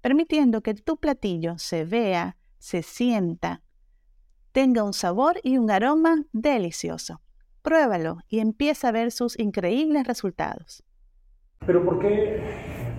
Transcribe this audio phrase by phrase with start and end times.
[0.00, 3.62] permitiendo que tu platillo se vea, se sienta,
[4.52, 7.20] tenga un sabor y un aroma delicioso.
[7.62, 10.82] Pruébalo y empieza a ver sus increíbles resultados.
[11.66, 12.40] Pero ¿por qué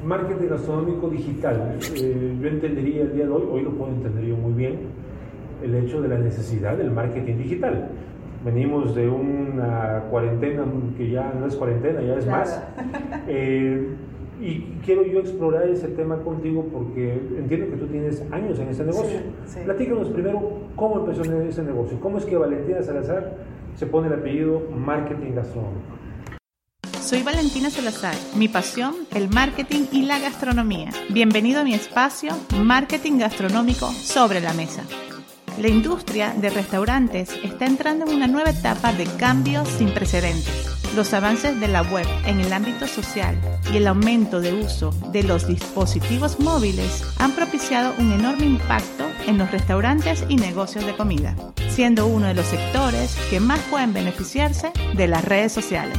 [0.03, 1.80] marketing gastronómico digital?
[1.95, 4.89] Eh, yo entendería el día de hoy, hoy lo puedo entender yo muy bien,
[5.63, 7.89] el hecho de la necesidad del marketing digital.
[8.45, 10.63] Venimos de una cuarentena
[10.97, 12.63] que ya no es cuarentena, ya es más.
[13.27, 13.95] Eh,
[14.41, 18.85] y quiero yo explorar ese tema contigo porque entiendo que tú tienes años en ese
[18.85, 19.20] negocio.
[19.66, 21.99] Platícanos primero cómo empezó ese negocio.
[21.99, 23.36] ¿Cómo es que Valentina Salazar
[23.75, 25.99] se pone el apellido Marketing Gastronómico?
[27.02, 28.16] Soy Valentina Salazar.
[28.38, 30.89] Mi pasión, el marketing y la gastronomía.
[31.09, 32.31] Bienvenido a mi espacio
[32.64, 34.83] Marketing Gastronómico sobre la mesa.
[35.59, 41.14] La industria de restaurantes está entrando en una nueva etapa de cambios sin precedentes los
[41.14, 43.40] avances de la web en el ámbito social
[43.72, 49.38] y el aumento de uso de los dispositivos móviles han propiciado un enorme impacto en
[49.38, 51.36] los restaurantes y negocios de comida,
[51.70, 55.98] siendo uno de los sectores que más pueden beneficiarse de las redes sociales.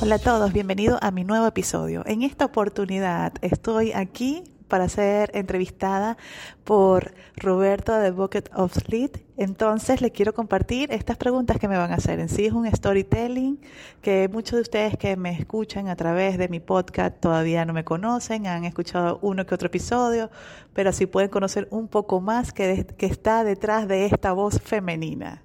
[0.00, 2.04] Hola a todos, bienvenidos a mi nuevo episodio.
[2.06, 6.16] En esta oportunidad estoy aquí para ser entrevistada
[6.64, 9.18] por Roberto de Bucket of Slit.
[9.36, 12.20] Entonces le quiero compartir estas preguntas que me van a hacer.
[12.20, 13.58] En sí es un storytelling
[14.02, 17.84] que muchos de ustedes que me escuchan a través de mi podcast todavía no me
[17.84, 20.30] conocen, han escuchado uno que otro episodio,
[20.74, 25.42] pero así pueden conocer un poco más que, que está detrás de esta voz femenina.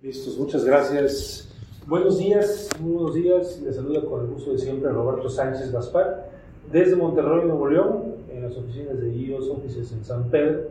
[0.00, 1.48] Listos, muchas gracias.
[1.86, 3.60] Buenos días, buenos días.
[3.60, 6.35] Les saluda con el gusto de siempre Roberto Sánchez Gaspar
[6.72, 10.62] desde Monterrey, Nuevo León, en las oficinas de IOS Offices en San Pedro,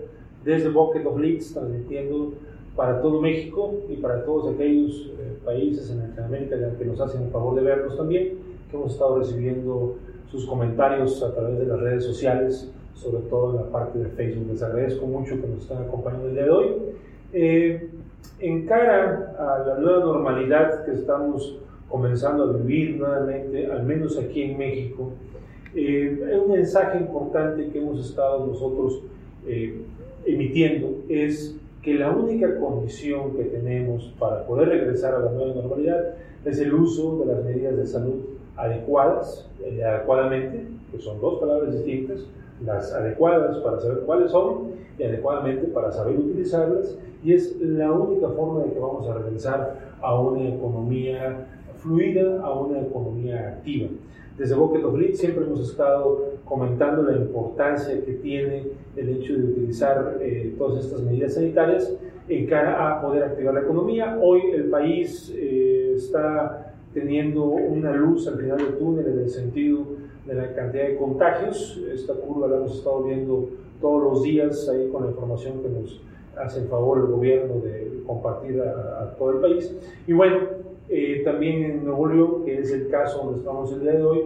[0.44, 2.34] desde Bucket of Leeds, transmitiendo
[2.76, 7.30] para todo México y para todos aquellos eh, países en Latinoamérica que nos hacen el
[7.30, 8.38] favor de vernos también,
[8.70, 9.96] que hemos estado recibiendo
[10.30, 14.48] sus comentarios a través de las redes sociales, sobre todo en la parte de Facebook.
[14.50, 16.68] Les agradezco mucho que nos estén acompañando el día de hoy.
[17.34, 17.90] Eh,
[18.40, 21.58] en cara a la nueva normalidad que estamos
[21.88, 25.12] comenzando a vivir nuevamente, al menos aquí en México,
[25.76, 29.02] eh, un mensaje importante que hemos estado nosotros
[29.46, 29.82] eh,
[30.26, 36.16] emitiendo es que la única condición que tenemos para poder regresar a la nueva normalidad
[36.44, 38.16] es el uso de las medidas de salud
[38.56, 42.26] adecuadas, eh, adecuadamente, que son dos palabras distintas,
[42.64, 48.30] las adecuadas para saber cuáles son y adecuadamente para saber utilizarlas, y es la única
[48.30, 51.48] forma de que vamos a regresar a una economía
[51.78, 53.90] fluida, a una economía activa.
[54.38, 59.46] Desde Bucket of Lead siempre hemos estado comentando la importancia que tiene el hecho de
[59.46, 61.96] utilizar eh, todas estas medidas sanitarias
[62.28, 64.20] en cara a poder activar la economía.
[64.22, 69.86] Hoy el país eh, está teniendo una luz al final del túnel en el sentido
[70.26, 71.82] de la cantidad de contagios.
[71.94, 73.48] Esta curva la hemos estado viendo
[73.80, 76.02] todos los días ahí con la información que nos
[76.38, 79.74] hace el favor el gobierno de compartir a, a todo el país.
[80.06, 80.40] Y bueno,
[80.90, 84.22] eh, también en Nuevo León, que es el caso donde estamos el día de hoy,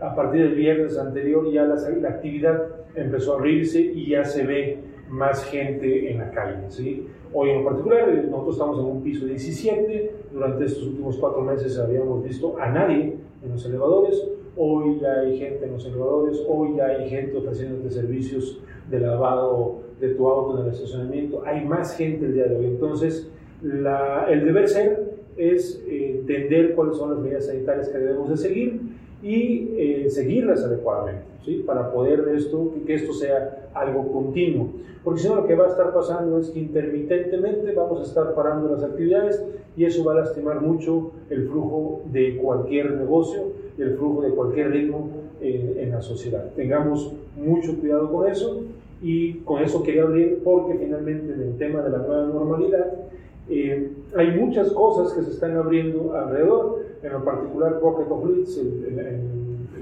[0.00, 4.78] a partir del viernes anterior ya la, actividad empezó a abrirse y ya se ve
[5.08, 6.58] más gente en la calle.
[6.68, 7.08] ¿sí?
[7.32, 11.78] Hoy en particular, eh, nosotros estamos en un piso 17, durante estos últimos cuatro meses
[11.78, 16.76] habíamos visto a nadie en los elevadores, hoy ya hay gente en los elevadores, hoy
[16.76, 21.96] ya hay gente ofreciéndote servicios de lavado de tu auto en el estacionamiento, hay más
[21.96, 22.66] gente el día de hoy.
[22.66, 23.30] Entonces,
[23.62, 28.36] la, el deber ser es eh, entender cuáles son las medidas sanitarias que debemos de
[28.36, 28.80] seguir
[29.22, 31.64] y eh, seguirlas adecuadamente, ¿sí?
[31.66, 34.68] para poder esto, que esto sea algo continuo.
[35.02, 38.34] Porque si no, lo que va a estar pasando es que intermitentemente vamos a estar
[38.34, 39.44] parando las actividades
[39.76, 44.70] y eso va a lastimar mucho el flujo de cualquier negocio el flujo de cualquier
[44.70, 45.08] ritmo
[45.40, 46.50] eh, en la sociedad.
[46.54, 48.62] Tengamos mucho cuidado con eso
[49.02, 53.05] y con eso quería abrir porque finalmente en el tema de la nueva normalidad
[53.48, 58.58] eh, hay muchas cosas que se están abriendo alrededor, en lo particular Pocket of Leeds,
[58.58, 59.20] el,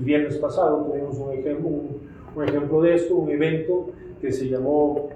[0.01, 3.87] viernes pasado tuvimos un ejemplo, un, ejemplo de esto, un evento
[4.21, 5.09] que se llamó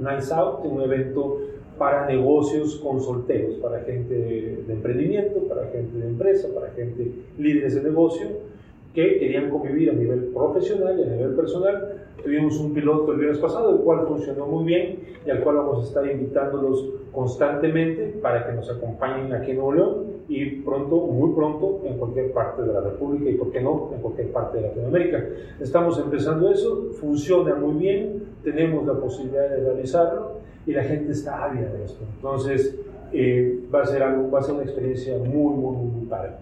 [0.00, 1.40] Nice Out, un evento
[1.76, 7.74] para negocios con solteros, para gente de, emprendimiento, para gente de empresa, para gente líderes
[7.74, 8.28] de negocio
[8.94, 13.38] que querían convivir a nivel profesional y a nivel personal Tuvimos un piloto el viernes
[13.38, 18.46] pasado, el cual funcionó muy bien y al cual vamos a estar invitándolos constantemente para
[18.46, 22.72] que nos acompañen aquí en Nuevo León y pronto, muy pronto, en cualquier parte de
[22.72, 25.22] la República y, por qué no, en cualquier parte de Latinoamérica.
[25.60, 31.44] Estamos empezando eso, funciona muy bien, tenemos la posibilidad de realizarlo y la gente está
[31.44, 32.04] ávida de esto.
[32.16, 32.78] Entonces,
[33.12, 36.32] eh, va, a ser algo, va a ser una experiencia muy, muy, muy padre.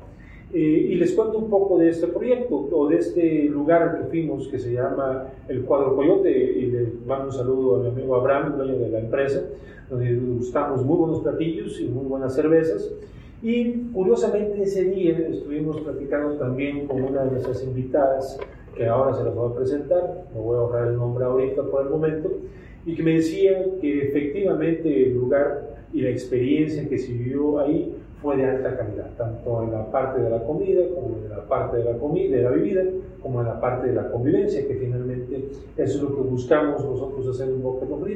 [0.54, 4.48] Eh, y les cuento un poco de este proyecto o de este lugar que fuimos
[4.48, 8.58] que se llama el Cuadro Coyote y le mando un saludo a mi amigo Abraham,
[8.58, 9.42] dueño de la empresa,
[9.88, 12.92] donde gustamos muy buenos platillos y muy buenas cervezas.
[13.42, 18.38] Y curiosamente ese día estuvimos platicando también con una de nuestras invitadas,
[18.76, 21.82] que ahora se las voy a presentar, me voy a ahorrar el nombre ahorita por
[21.82, 22.30] el momento,
[22.84, 27.94] y que me decía que efectivamente el lugar y la experiencia que se vivió ahí
[28.22, 31.78] fue de alta calidad, tanto en la parte de la comida, como en la parte
[31.78, 32.84] de la, comida, de la bebida,
[33.20, 37.26] como en la parte de la convivencia, que finalmente eso es lo que buscamos nosotros
[37.28, 38.08] hacer en Boca of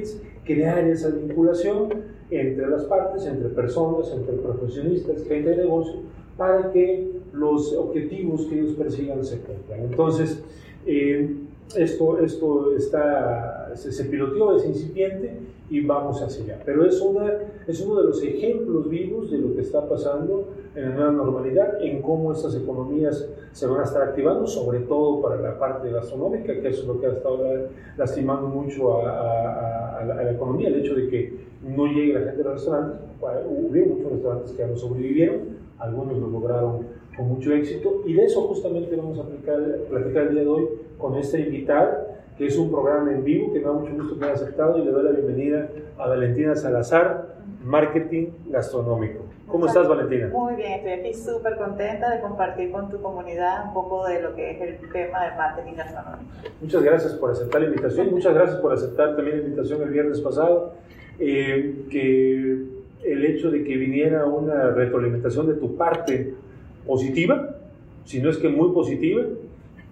[0.44, 1.88] crear esa vinculación
[2.30, 6.00] entre las partes, entre personas, entre profesionistas, gente de negocio,
[6.36, 9.80] para que los objetivos que ellos persigan se cumplan.
[9.80, 10.42] Entonces,
[10.86, 16.62] eh, esto, esto está, se, se, piloteó, es incipiente y vamos hacia allá.
[16.64, 17.32] Pero es, una,
[17.66, 21.82] es uno de los ejemplos vivos de lo que está pasando en la nueva normalidad,
[21.82, 26.60] en cómo estas economías se van a estar activando, sobre todo para la parte gastronómica,
[26.60, 27.38] que es lo que ha estado
[27.96, 32.20] lastimando mucho a, a, la, a la, economía, el hecho de que no llegue la
[32.20, 33.00] gente a los restaurantes.
[33.20, 36.86] Hubo muchos restaurantes que no sobrevivieron, algunos lo lograron
[37.16, 41.16] con mucho éxito y de eso justamente vamos a platicar el día de hoy con
[41.16, 44.34] esta invitada, que es un programa en vivo que me da mucho gusto que haya
[44.34, 49.24] aceptado y le doy la bienvenida a Valentina Salazar, Marketing Gastronómico.
[49.46, 50.28] ¿Cómo estás, Valentina?
[50.28, 54.34] Muy bien, estoy aquí súper contenta de compartir con tu comunidad un poco de lo
[54.34, 56.30] que es el tema del marketing gastronómico.
[56.60, 60.20] Muchas gracias por aceptar la invitación, muchas gracias por aceptar también la invitación el viernes
[60.20, 60.74] pasado,
[61.18, 66.34] eh, que el hecho de que viniera una retroalimentación de tu parte
[66.84, 67.56] positiva,
[68.04, 69.22] si no es que muy positiva,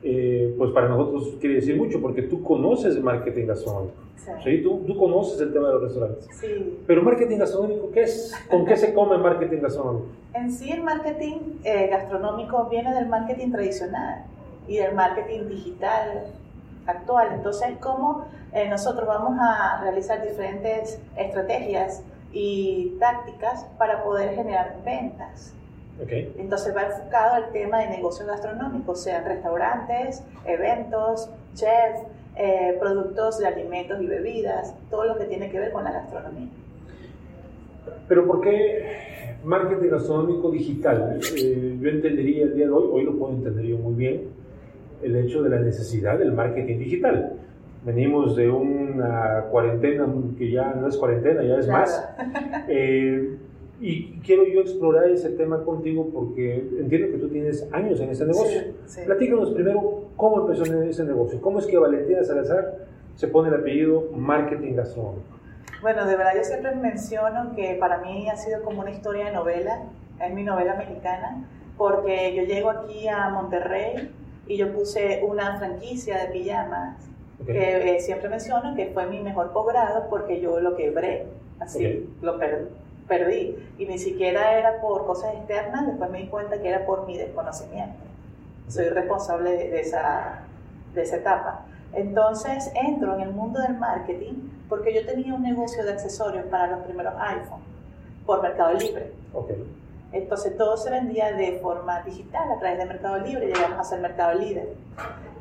[0.07, 3.95] eh, pues para nosotros quiere decir mucho, porque tú conoces marketing gastronómico.
[4.17, 4.31] Sí.
[4.45, 4.63] ¿sí?
[4.63, 6.29] Tú, tú, conoces el tema de los restaurantes.
[6.39, 6.79] Sí.
[6.87, 8.35] Pero marketing gastronómico, ¿qué es?
[8.51, 10.07] ¿Con qué se come marketing gastronómico?
[10.35, 14.25] En sí, el marketing eh, gastronómico viene del marketing tradicional
[14.69, 16.27] y del marketing digital
[16.87, 17.29] actual.
[17.33, 25.55] Entonces, ¿cómo eh, nosotros vamos a realizar diferentes estrategias y tácticas para poder generar ventas?
[26.03, 26.35] Okay.
[26.39, 32.01] Entonces va enfocado al tema de negocios gastronómicos, sean restaurantes, eventos, chefs,
[32.37, 36.49] eh, productos de alimentos y bebidas, todo lo que tiene que ver con la gastronomía.
[38.09, 41.21] Pero ¿por qué marketing gastronómico digital?
[41.37, 44.23] Eh, yo entendería el día de hoy, hoy lo puedo entender yo muy bien,
[45.03, 47.35] el hecho de la necesidad del marketing digital.
[47.85, 50.07] Venimos de una cuarentena
[50.39, 51.81] que ya no es cuarentena, ya es Claro.
[51.83, 52.09] más.
[52.69, 53.37] Eh,
[53.81, 58.25] y quiero yo explorar ese tema contigo porque entiendo que tú tienes años en este
[58.25, 58.61] negocio.
[58.61, 59.01] Sí, sí.
[59.05, 61.41] Platícanos primero cómo empezó en ese negocio.
[61.41, 62.87] ¿Cómo es que Valentina Salazar
[63.17, 65.23] se pone el apellido marketing gastronómico?
[65.83, 69.33] Bueno, de verdad yo siempre menciono que para mí ha sido como una historia de
[69.33, 69.83] novela,
[70.25, 71.45] es mi novela mexicana,
[71.77, 74.11] porque yo llego aquí a Monterrey
[74.47, 76.97] y yo puse una franquicia de pijamas
[77.43, 77.53] Okay.
[77.57, 81.27] que eh, siempre menciono que fue mi mejor cobrado porque yo lo quebré,
[81.59, 82.23] así, Ok.
[82.23, 82.69] lo per-
[83.09, 83.57] perdí.
[83.79, 87.17] Y ni siquiera era por cosas externas, después me di cuenta que era por mi
[87.17, 87.99] desconocimiento.
[88.69, 90.41] Soy responsable de, esa,
[90.95, 91.67] de esa etapa.
[91.93, 96.69] Entonces entro en el mundo del marketing porque yo tenía un negocio de accesorios para
[96.69, 97.61] los primeros iPhone
[98.27, 99.13] por Mercado Libre.
[99.33, 99.51] Ok.
[100.13, 104.01] Entonces todo se vendía de forma digital a través de Mercado Libre, llegamos a ser
[104.01, 104.75] Mercado Líder.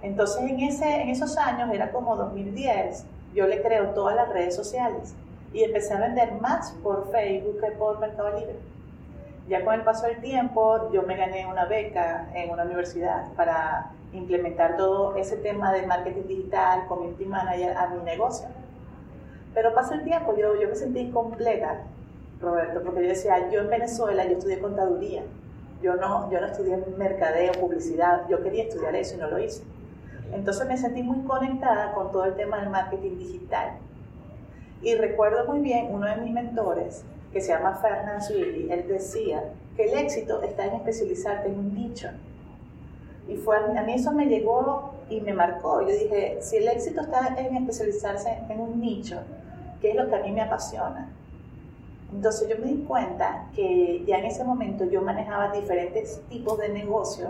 [0.02, 4.56] Entonces en, ese, en esos años, era como 2010, yo le creo todas las redes
[4.56, 5.16] sociales
[5.54, 8.56] y empecé a vender más por Facebook que por Mercado Libre.
[9.48, 13.92] Ya con el paso del tiempo, yo me gané una beca en una universidad para
[14.14, 18.48] implementar todo ese tema de marketing digital, community manager a mi negocio.
[19.54, 21.82] Pero pasa el tiempo, yo, yo me sentí incompleta,
[22.42, 25.24] Roberto, porque yo decía, yo en Venezuela, yo estudié contaduría,
[25.82, 29.64] yo no, yo no estudié mercadeo, publicidad, yo quería estudiar eso y no lo hice.
[30.32, 33.74] Entonces me sentí muy conectada con todo el tema del marketing digital.
[34.84, 39.44] Y recuerdo muy bien uno de mis mentores, que se llama Fernand Zwilly, él decía
[39.76, 42.10] que el éxito está en especializarte en un nicho.
[43.28, 45.82] Y fue, a mí eso me llegó y me marcó.
[45.82, 49.22] Yo dije, si el éxito está en especializarse en un nicho,
[49.82, 51.10] ¿qué es lo que a mí me apasiona?
[52.14, 56.70] Entonces yo me di cuenta que ya en ese momento yo manejaba diferentes tipos de
[56.70, 57.28] negocio,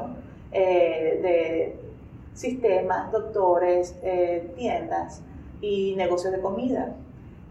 [0.52, 1.76] eh, de
[2.34, 5.22] sistemas, doctores, eh, tiendas
[5.62, 6.96] y negocios de comida.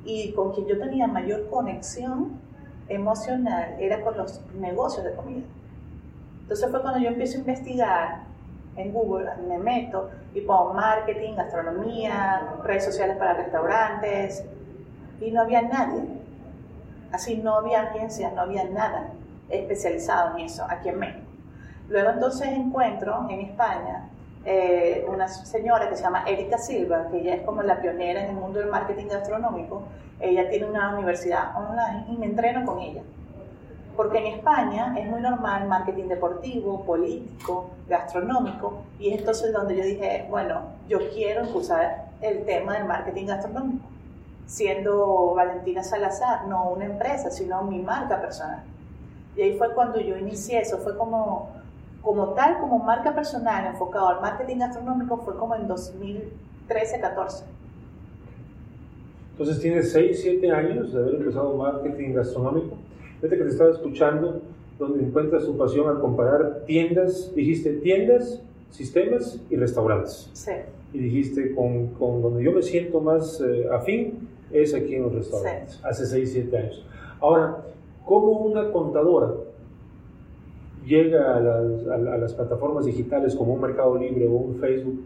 [0.04, 2.40] Y con quien yo tenía mayor conexión
[2.88, 5.44] emocional era con los negocios de comida.
[6.42, 8.22] Entonces fue cuando yo empiezo a investigar
[8.76, 14.44] en Google, me meto y pongo marketing, gastronomía, redes sociales para restaurantes
[15.20, 16.02] y no había nadie.
[17.12, 19.10] Así no había agencias, no había nada
[19.48, 21.26] especializado en eso aquí en México.
[21.88, 24.08] Luego entonces encuentro en España
[24.44, 28.30] eh, una señora que se llama Erika Silva, que ella es como la pionera en
[28.30, 29.82] el mundo del marketing gastronómico.
[30.20, 33.02] Ella tiene una universidad online y me entreno con ella.
[33.96, 39.84] Porque en España es muy normal marketing deportivo, político, gastronómico, y es entonces donde yo
[39.84, 43.84] dije, bueno, yo quiero impulsar el tema del marketing gastronómico,
[44.46, 48.62] siendo Valentina Salazar, no una empresa, sino mi marca personal.
[49.36, 51.50] Y ahí fue cuando yo inicié eso, fue como,
[52.02, 57.44] como tal, como marca personal enfocado al marketing gastronómico, fue como en 2013-14.
[59.32, 62.76] Entonces tienes 6, 7 años de haber empezado marketing gastronómico.
[63.20, 64.42] Fíjate que te estaba escuchando,
[64.78, 70.28] donde encuentras tu pasión al comparar tiendas, dijiste tiendas, sistemas y restaurantes.
[70.32, 70.52] Sí.
[70.92, 75.14] Y dijiste, con, con donde yo me siento más eh, afín es aquí en los
[75.14, 76.84] restaurantes, hace 6, 7 años.
[77.20, 77.58] Ahora,
[78.04, 79.28] ¿cómo una contadora
[80.86, 85.00] llega a las, a las plataformas digitales como un Mercado Libre o un Facebook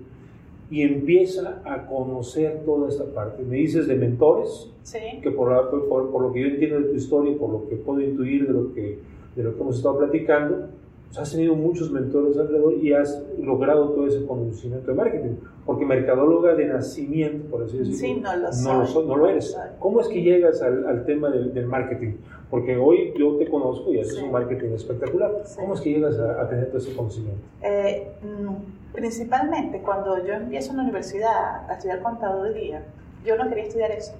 [0.70, 3.42] y empieza a conocer toda esta parte.
[3.44, 4.98] Me dices de mentores, Sí.
[5.22, 7.68] que por, la- por, por lo que yo entiendo de tu historia y por lo
[7.68, 8.98] que puedo intuir de lo que,
[9.36, 10.68] de lo que hemos estado platicando,
[11.06, 15.34] pues has tenido muchos mentores alrededor y has logrado todo ese conocimiento de marketing.
[15.64, 19.50] Porque mercadóloga de nacimiento, por así decirlo, Sí, no lo no, lo, no lo eres.
[19.52, 19.68] soy.
[19.78, 22.14] ¿Cómo es que llegas al, al tema del, del marketing?
[22.50, 24.24] Porque hoy yo te conozco y haces Sí.
[24.24, 25.32] un marketing espectacular.
[25.44, 25.56] Sí.
[25.60, 27.40] ¿Cómo es que llegas a, a tener todo ese conocimiento?
[27.62, 32.84] Eh, mm, principalmente cuando yo empiezo en la universidad a estudiar contaduría,
[33.24, 34.12] yo no quería estudiar eso.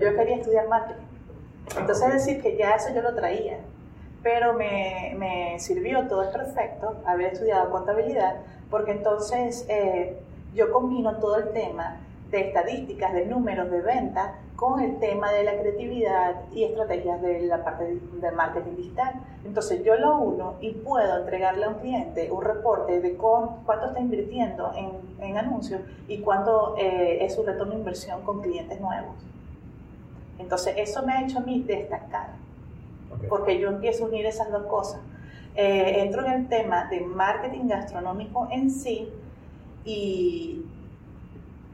[0.00, 1.02] Yo quería estudiar marketing.
[1.80, 3.58] Entonces, es decir, que ya eso yo lo traía.
[4.24, 8.36] Pero me, me sirvió, todo es perfecto, haber estudiado contabilidad,
[8.70, 10.18] porque entonces eh,
[10.54, 11.98] yo combino todo el tema
[12.30, 17.42] de estadísticas, de números, de venta, con el tema de la creatividad y estrategias de
[17.42, 19.12] la parte de- marketing digital.
[19.44, 23.86] Entonces yo lo uno y puedo entregarle a un cliente un reporte de con- cuánto
[23.88, 28.80] está invirtiendo en, en anuncios y cuánto eh, es su retorno de inversión con clientes
[28.80, 29.16] nuevos.
[30.38, 32.28] Entonces eso me ha hecho a mí destacar
[33.28, 35.00] Porque yo empiezo a unir esas dos cosas.
[35.54, 39.08] Eh, entro en el tema de marketing gastronómico en sí
[39.84, 40.64] y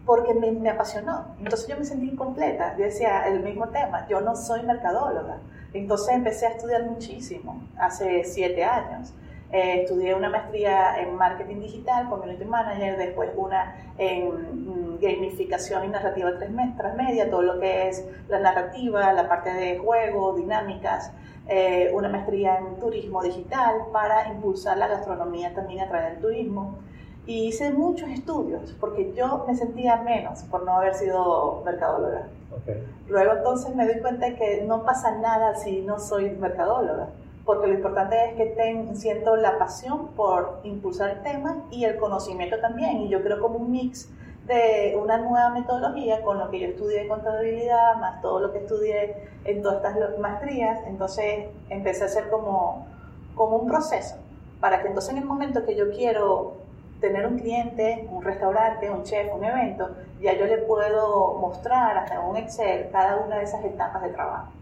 [0.05, 1.35] porque me, me apasionó.
[1.39, 2.77] Entonces yo me sentí incompleta.
[2.77, 5.39] Yo decía el mismo tema, yo no soy mercadóloga.
[5.73, 9.13] Entonces empecé a estudiar muchísimo, hace siete años.
[9.53, 15.89] Eh, estudié una maestría en marketing digital, community manager, después una en mm, gamificación y
[15.89, 21.11] narrativa transme- transmedia, todo lo que es la narrativa, la parte de juego, dinámicas,
[21.49, 26.79] eh, una maestría en turismo digital para impulsar la gastronomía también a través del turismo.
[27.27, 32.29] Y hice muchos estudios porque yo me sentía menos por no haber sido mercadóloga.
[32.53, 32.77] Ok.
[33.09, 37.09] Luego entonces me doy cuenta de que no pasa nada si no soy mercadóloga,
[37.51, 41.97] porque lo importante es que ten- siento la pasión por impulsar el tema y el
[41.97, 42.99] conocimiento también.
[42.99, 44.09] Y yo creo como un mix
[44.47, 48.59] de una nueva metodología con lo que yo estudié de contabilidad, más todo lo que
[48.59, 50.79] estudié en todas estas maestrías.
[50.87, 52.87] Entonces empecé a hacer como,
[53.35, 54.15] como un proceso
[54.61, 56.53] para que entonces en el momento que yo quiero
[57.01, 59.91] tener un cliente, un restaurante, un chef, un evento,
[60.21, 64.11] ya yo le puedo mostrar hasta en un Excel cada una de esas etapas de
[64.11, 64.53] trabajo.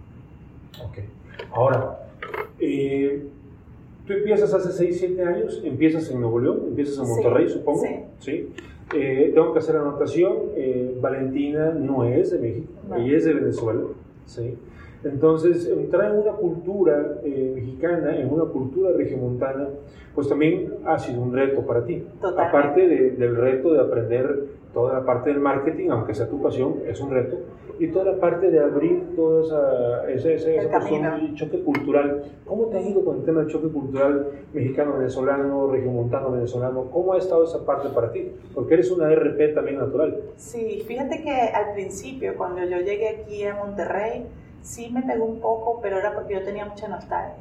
[0.83, 1.00] Ok.
[1.52, 1.99] Ahora,
[2.61, 3.23] eh,
[4.07, 7.83] tú empiezas hace 6, 7 años, empiezas en Nuevo León, empiezas en Sí, Monterrey, supongo.
[8.19, 8.49] sí.
[8.95, 12.97] Eh, tengo que hacer anotación, eh, Valentina no es de México, No.
[12.97, 13.83] ella es de Venezuela.
[14.25, 14.55] ¿sí?
[15.05, 19.69] Entonces, entrar en una cultura eh, mexicana, en una cultura regiomontana,
[20.15, 22.03] pues también ha sido un reto para ti.
[22.21, 22.43] Totalmente.
[22.57, 24.45] Aparte de- del reto de aprender
[24.78, 27.37] toda la parte del marketing, aunque sea tu pasión, es un reto,
[27.80, 32.23] y toda la parte de abrir toda esa, esa, El esa choque cultural.
[32.44, 36.85] ¿Cómo te ha ido con el tema del choque cultural mexicano-venezolano, regiomontano-venezolano?
[36.92, 38.30] ¿Cómo ha estado esa parte para ti?
[38.54, 40.16] Porque eres una RP también natural.
[40.37, 44.26] Sí, fíjate que al principio, cuando yo llegué aquí a Monterrey,
[44.62, 47.35] sí me pegó un poco, pero era porque yo tenía mucha nostalgia.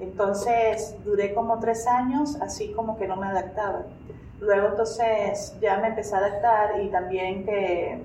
[0.00, 3.86] Entonces duré como tres años así como que no me adaptaba.
[4.40, 8.00] Luego entonces ya me empecé a adaptar y también que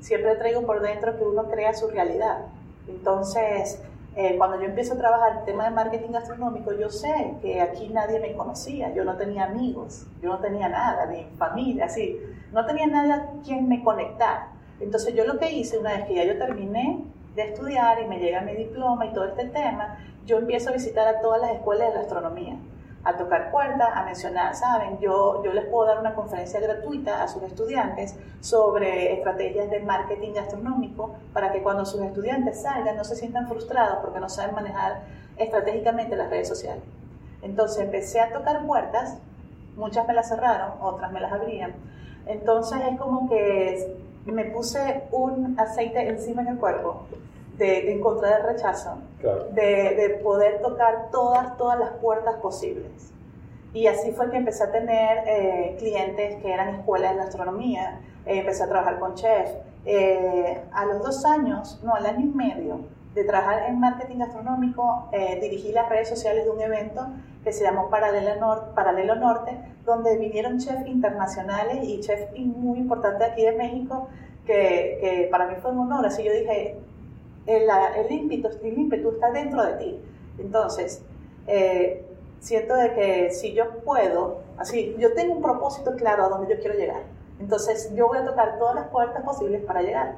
[0.00, 2.46] siempre traigo por dentro que uno crea su realidad.
[2.86, 3.80] Entonces
[4.14, 7.88] eh, cuando yo empiezo a trabajar el tema de marketing gastronómico, yo sé que aquí
[7.88, 12.20] nadie me conocía, yo no tenía amigos, yo no tenía nada, ni familia, así,
[12.52, 14.48] no tenía nada quien me conectar.
[14.80, 18.18] Entonces yo lo que hice una vez que ya yo terminé de estudiar y me
[18.18, 21.94] llega mi diploma y todo este tema, yo empiezo a visitar a todas las escuelas
[21.94, 22.56] de gastronomía
[23.04, 24.98] a tocar puertas, a mencionar, ¿saben?
[25.00, 30.34] Yo, yo les puedo dar una conferencia gratuita a sus estudiantes sobre estrategias de marketing
[30.34, 35.02] gastronómico para que cuando sus estudiantes salgan no se sientan frustrados porque no saben manejar
[35.36, 36.84] estratégicamente las redes sociales.
[37.42, 39.18] Entonces empecé a tocar puertas,
[39.76, 41.72] muchas me las cerraron, otras me las abrían.
[42.26, 47.06] Entonces es como que me puse un aceite encima en el cuerpo
[47.58, 48.98] de, encontrar el rechazo,
[49.52, 53.12] de, poder tocar todas, todas las puertas posibles.
[53.74, 58.38] Y así fue que empecé a tener eh, clientes que eran escuelas de gastronomía, eh,
[58.38, 59.48] empecé a trabajar con chef.
[59.84, 62.80] Eh, a los dos años, no, al año y medio
[63.14, 65.10] de trabajar en marketing gastronómico,
[65.42, 67.08] dirigí las redes sociales de un evento
[67.44, 73.42] que se llamó Paralelo, Paralelo Norte, donde vinieron chefs internacionales y chefs muy importantes aquí
[73.42, 74.08] de México,
[74.46, 76.06] que, que para mí fue un honor.
[76.06, 76.80] Así yo dije,
[77.46, 80.00] el, el, ímpetu, el ímpetu está dentro de ti.
[80.38, 81.04] Entonces,
[81.46, 82.04] eh,
[82.40, 86.60] siento de que si yo puedo, así, yo tengo un propósito claro a donde yo
[86.60, 87.02] quiero llegar.
[87.40, 90.16] Entonces, yo voy a tocar todas las puertas posibles para llegar.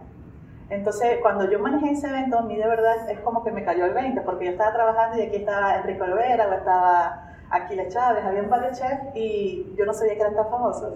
[0.71, 3.85] Entonces, cuando yo manejé ese evento, a mí de verdad es como que me cayó
[3.85, 8.25] el 20, porque yo estaba trabajando y aquí estaba Enrique Olvera, o estaba Aquiles Chávez,
[8.25, 10.92] había varios chefs y yo no sabía que eran tan famosos.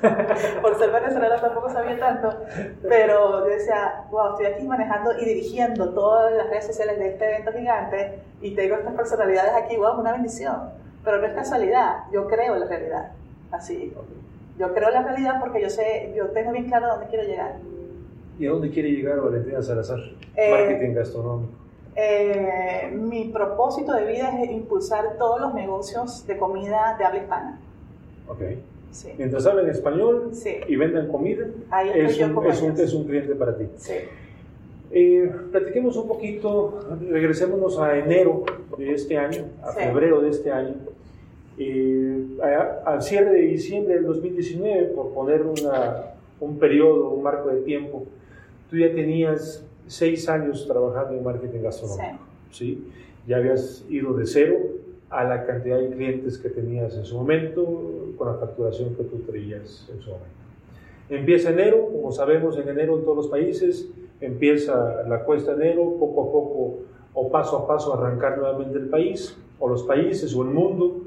[0.62, 2.32] Por ser venezolana tampoco sabía tanto,
[2.88, 7.24] pero yo decía, wow, estoy aquí manejando y dirigiendo todas las redes sociales de este
[7.24, 10.70] evento gigante y tengo estas personalidades aquí, wow, una bendición.
[11.04, 13.10] Pero no es casualidad, yo creo la realidad.
[13.50, 13.92] Así,
[14.56, 17.56] yo creo la realidad porque yo sé, yo tengo bien claro a dónde quiero llegar.
[18.38, 19.98] ¿Y a dónde quiere llegar Valentina Salazar?
[20.36, 21.67] Eh, Marketing gastronómico.
[22.00, 27.60] Eh, mi propósito de vida es impulsar todos los negocios de comida de habla hispana.
[28.28, 28.40] Ok.
[29.18, 30.30] Mientras hablen español
[30.68, 31.46] y vendan comida,
[31.92, 33.64] es, un, es, un, es, un, cliente para ti.
[33.76, 33.94] Sí.
[34.92, 38.44] Eh, platiquemos un poquito, regresémonos a enero
[38.76, 40.76] de este año, a febrero de este año.
[41.58, 42.38] Eh,
[42.84, 48.04] al cierre de diciembre del 2019, por poner una, un periodo, un marco de tiempo,
[48.70, 52.24] tú ya tenías seis años trabajando en marketing gastronómico.
[52.50, 52.88] Sí.
[53.26, 54.56] Ya habías ido de cero
[55.10, 57.64] a la cantidad de clientes que tenías en su momento,
[58.16, 60.38] con la facturación que tú traías en su momento.
[61.08, 63.88] Empieza enero, como sabemos en enero en todos los países,
[64.20, 66.78] empieza la cuesta de enero, poco a poco
[67.14, 71.02] o paso a paso arrancar nuevamente el país, o los países o el mundo,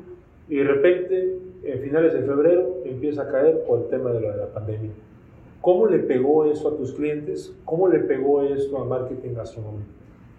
[0.49, 4.47] y de repente, en finales de febrero, empieza a caer por el tema de la
[4.47, 4.91] pandemia.
[5.61, 7.53] ¿Cómo le pegó eso a tus clientes?
[7.65, 9.89] ¿Cómo le pegó esto a marketing gastronómico?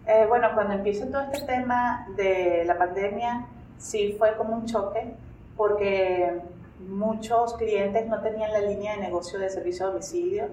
[0.06, 3.46] Eh, bueno, cuando empieza todo este tema de la pandemia,
[3.78, 5.14] sí fue como un choque,
[5.56, 6.40] porque
[6.88, 10.46] muchos clientes no tenían la línea de negocio de servicio a domicilio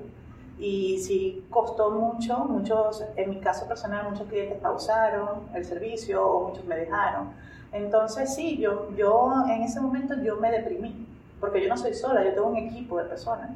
[0.60, 6.49] y sí costó mucho, muchos, en mi caso personal, muchos clientes pausaron el servicio o
[6.49, 7.29] muchos me dejaron.
[7.71, 11.08] Entonces sí, yo, yo en ese momento yo me deprimí,
[11.39, 13.49] porque yo no soy sola, yo tengo un equipo de personas.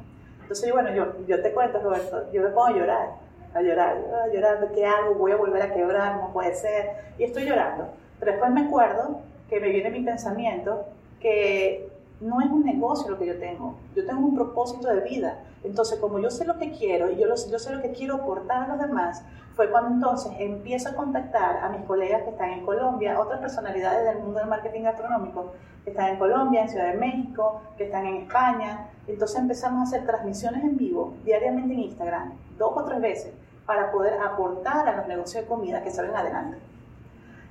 [0.44, 3.08] Entonces, bueno, yo, yo te cuento, Roberto, yo me pongo a llorar,
[3.54, 5.14] a llorar, a llorar, ¿qué hago?
[5.14, 6.90] Voy a volver a quebrar, no puede ser.
[7.16, 7.88] Y estoy llorando.
[8.20, 10.84] Pero después me acuerdo que me viene mi pensamiento
[11.18, 11.88] que
[12.20, 15.40] no es un negocio lo que yo tengo, yo tengo un propósito de vida.
[15.62, 18.68] Entonces, como yo sé lo que quiero y yo, sé lo que quiero aportar a
[18.68, 19.22] los demás,
[19.56, 24.04] fue cuando entonces empiezo a contactar a mis colegas que están en Colombia, otras personalidades
[24.04, 25.52] del mundo del marketing gastronómico,
[25.84, 28.88] que están en Colombia, en Ciudad de México, que están en España.
[29.06, 33.32] Entonces empezamos a hacer transmisiones en vivo diariamente en Instagram, dos o tres veces,
[33.66, 36.58] para poder aportar a los negocios de comida que salen adelante.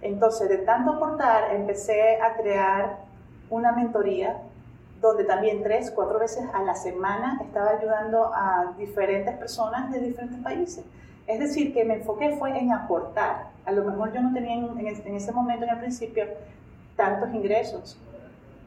[0.02, 2.98] Entonces, de tanto aportar, empecé a crear
[3.50, 4.42] una mentoría
[5.04, 10.42] donde también tres, cuatro veces a la semana estaba ayudando a diferentes personas de diferentes
[10.42, 10.86] países.
[11.28, 13.50] Es decir, que me enfoqué fue en aportar.
[13.66, 16.26] A lo mejor yo no tenía en, ese momento, en el principio,
[16.96, 17.98] tantos ingresos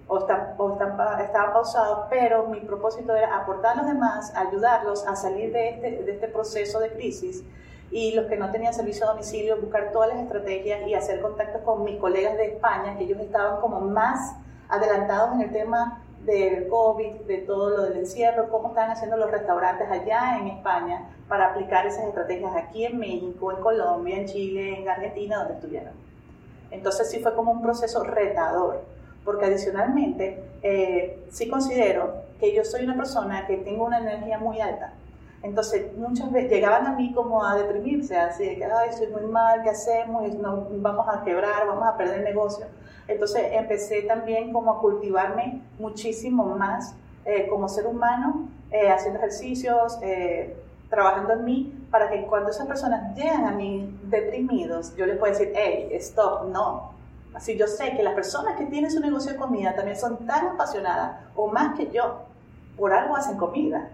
[0.08, 5.70] o, estaban pausados, pero mi propósito era aportar a los demás, ayudarlos a salir de
[5.70, 7.44] este, de este proceso de crisis
[7.90, 11.62] y los que no tenían servicio a domicilio, buscar todas las estrategias y hacer contactos
[11.62, 14.36] con mis colegas de España, que ellos estaban como más
[14.68, 19.30] adelantados en el tema del COVID, de todo lo del encierro, cómo están haciendo los
[19.30, 24.80] restaurantes allá en España para aplicar esas estrategias aquí en México, en Colombia, en Chile,
[24.80, 25.92] en Argentina, donde estuvieron.
[26.70, 28.82] Entonces sí fue como un proceso retador,
[29.24, 34.60] porque adicionalmente eh, sí considero que yo soy una persona que tengo una energía muy
[34.60, 34.92] alta.
[35.42, 39.30] Entonces, muchas veces llegaban a mí como a deprimirse, así de que, ay, estoy muy
[39.30, 40.34] mal, ¿qué hacemos?
[40.34, 42.66] No, vamos a quebrar, vamos a perder el negocio.
[43.06, 46.94] Entonces, empecé también como a cultivarme muchísimo más
[47.24, 50.56] eh, como ser humano, eh, haciendo ejercicios, eh,
[50.88, 55.32] trabajando en mí, para que cuando esas personas llegan a mí deprimidos, yo les pueda
[55.32, 56.92] decir, hey, stop, no.
[57.34, 60.46] Así yo sé que las personas que tienen su negocio de comida también son tan
[60.46, 62.22] apasionadas o más que yo,
[62.78, 63.90] por algo hacen comida.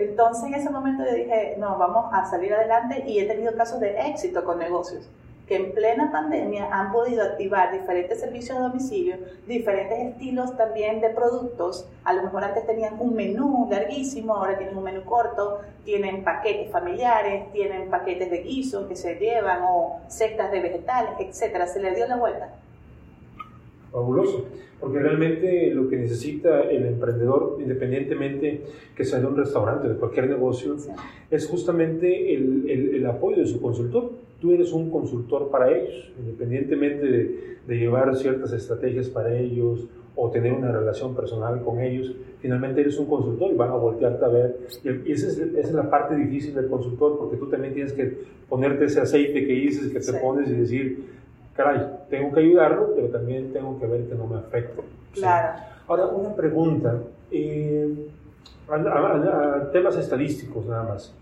[0.00, 3.80] Entonces en ese momento yo dije, no, vamos a salir adelante y he tenido casos
[3.80, 5.08] de éxito con negocios
[5.50, 9.16] que en plena pandemia han podido activar diferentes servicios de domicilio,
[9.48, 11.88] diferentes estilos también de productos.
[12.04, 16.70] A lo mejor antes tenían un menú larguísimo, ahora tienen un menú corto, tienen paquetes
[16.70, 21.66] familiares, tienen paquetes de guiso que se llevan o cestas de vegetales, etcétera.
[21.66, 22.50] Se le dio la vuelta.
[23.90, 24.46] Fabuloso,
[24.78, 28.62] porque realmente lo que necesita el emprendedor, independientemente
[28.94, 30.76] que sea de un restaurante, de cualquier negocio,
[31.30, 34.12] es justamente el, el, el, apoyo de su consultor.
[34.40, 40.30] Tú eres un consultor para ellos, independientemente de, de, llevar ciertas estrategias para ellos o
[40.30, 44.28] tener una relación personal con ellos, finalmente eres un consultor y van a voltearte a
[44.28, 44.56] ver.
[45.04, 48.18] Y esa es, esa es la parte difícil del consultor, porque tú también tienes que
[48.48, 50.12] ponerte ese aceite que dices, que te sí.
[50.20, 51.04] pones y decir,
[51.54, 54.82] caray, tengo que ayudarlo, pero también tengo que ver que no me afecte.
[55.12, 55.58] Claro.
[55.58, 55.64] ¿sí?
[55.88, 58.08] Ahora, una pregunta, eh,
[58.68, 61.12] a, a, a, temas estadísticos nada más.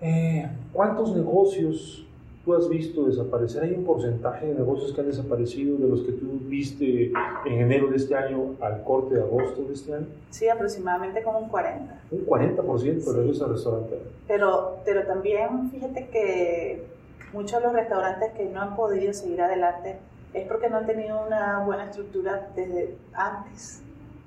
[0.00, 2.06] Eh, ¿Cuántos negocios
[2.44, 3.62] tú has visto desaparecer?
[3.62, 7.12] ¿Hay un porcentaje de negocios que han desaparecido de los que tú viste
[7.46, 10.06] en enero de este año al corte de agosto de este año?
[10.30, 11.80] Sí, aproximadamente como un 40%.
[12.10, 12.88] Un 40% sí.
[12.88, 13.98] de esos restaurantes.
[14.26, 16.93] Pero, pero también fíjate que
[17.34, 19.98] muchos de los restaurantes que no han podido seguir adelante
[20.32, 23.82] es porque no han tenido una buena estructura desde antes.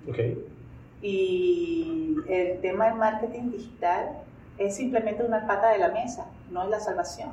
[0.10, 0.46] Okay.
[1.02, 4.24] Y el tema del marketing digital
[4.58, 7.32] es simplemente una pata de la mesa, no es la salvación.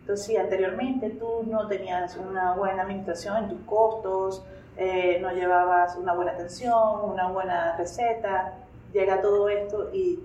[0.00, 4.44] Entonces, si anteriormente tú no tenías una buena administración en tus costos,
[4.76, 8.54] eh, no llevabas una buena atención, una buena receta,
[8.92, 10.18] llega todo esto y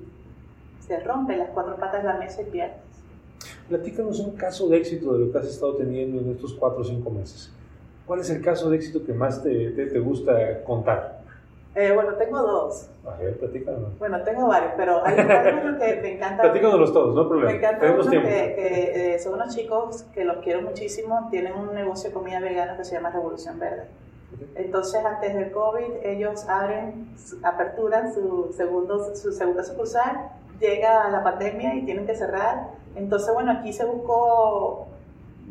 [0.80, 2.87] se rompen las cuatro patas de la mesa y pierdes.
[3.70, 6.84] Platícanos un caso de éxito de lo que has estado teniendo en estos cuatro o
[6.84, 7.52] cinco meses.
[8.06, 11.18] ¿Cuál es el caso de éxito que más te, te, te gusta contar?
[11.76, 12.90] Eh, bueno, tengo dos.
[13.06, 14.00] A ver, platícanos.
[14.00, 15.14] Bueno, tengo varios, pero hay
[15.62, 16.42] uno que me encanta.
[16.52, 17.52] Platícanos todos, no hay problema.
[17.52, 18.30] Me encanta Tenemos uno tiempo.
[18.30, 22.40] que, que eh, son unos chicos que los quiero muchísimo, tienen un negocio de comida
[22.40, 23.84] vegana que se llama Revolución Verde.
[24.56, 31.76] Entonces, antes del COVID, ellos abren, aperturan su, segundo, su segunda sucursal, llega la pandemia
[31.76, 32.70] y tienen que cerrar.
[32.98, 34.88] Entonces, bueno, aquí se buscó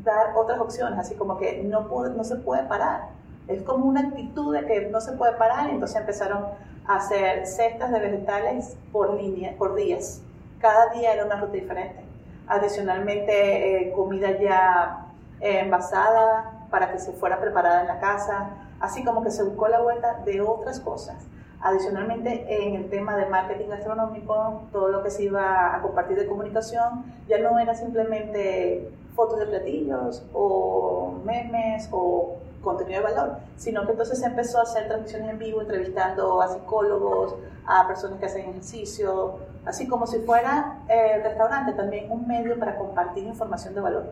[0.02, 3.08] dar otras opciones, así como que no, puede, no se puede parar.
[3.48, 6.46] Es como una actitud de que no se puede parar, entonces empezaron
[6.86, 10.20] a hacer cestas de vegetales por línea, por días.
[10.60, 12.02] Cada día era una ruta diferente.
[12.48, 15.06] Adicionalmente, eh, comida ya
[15.40, 19.68] eh, envasada para que se fuera preparada en la casa, así como que se buscó
[19.68, 21.16] la vuelta de otras cosas.
[21.66, 26.24] Adicionalmente, en el tema de marketing gastronómico, todo lo que se iba a compartir de
[26.28, 33.84] comunicación ya no era simplemente fotos de platillos o memes o contenido de valor, sino
[33.84, 37.34] que entonces se empezó a hacer transmisiones en vivo entrevistando a psicólogos,
[37.66, 42.56] a personas que hacen ejercicio, así como si fuera el eh, restaurante también un medio
[42.60, 44.04] para compartir información de valor.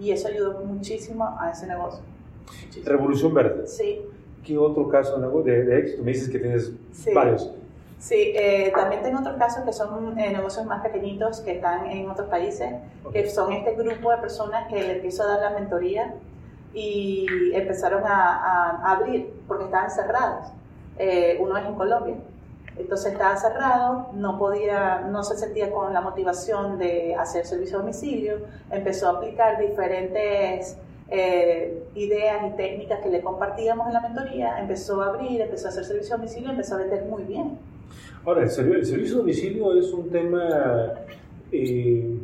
[0.00, 2.02] Y eso ayudó muchísimo a ese negocio.
[2.64, 2.86] Muchísimo.
[2.86, 3.68] Revolución Verde.
[3.68, 4.04] Sí.
[4.44, 6.02] ¿Qué otro caso de, de éxito?
[6.02, 7.12] Me dices que tienes sí.
[7.12, 7.50] varios.
[7.98, 12.08] Sí, eh, también tengo otros casos que son eh, negocios más pequeñitos que están en
[12.08, 12.72] otros países,
[13.04, 13.22] okay.
[13.24, 16.14] que son este grupo de personas que le empiezo a dar la mentoría
[16.72, 20.46] y empezaron a, a, a abrir porque estaban cerrados.
[20.98, 22.14] Eh, uno es en Colombia,
[22.76, 27.80] entonces estaba cerrado, no podía, no se sentía con la motivación de hacer servicio a
[27.80, 28.38] domicilio,
[28.70, 30.78] empezó a aplicar diferentes
[31.10, 35.70] eh, ideas y técnicas que le compartíamos en la mentoría, empezó a abrir, empezó a
[35.70, 37.58] hacer servicio a domicilio, empezó a vender muy bien.
[38.24, 40.92] Ahora, el, servicio, el servicio a domicilio es un tema,
[41.50, 42.16] eh,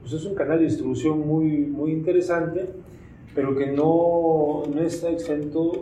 [0.00, 2.66] pues es un canal de distribución muy, muy interesante,
[3.34, 5.72] pero que no, no está exento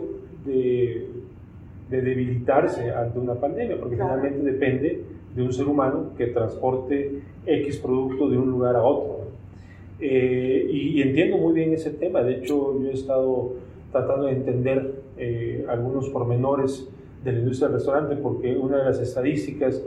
[0.43, 1.07] de,
[1.89, 4.15] de, debilitarse ante una pandemia, porque claro.
[4.15, 5.03] finalmente depende
[5.35, 9.28] de un ser humano que transporte X producto de un lugar a otro.
[10.01, 13.53] Eh, y, y, entiendo muy bien ese tema, de hecho yo he estado
[13.91, 16.87] tratando de entender eh, algunos pormenores
[17.23, 19.83] de la industria del restaurante, porque una de las estadísticas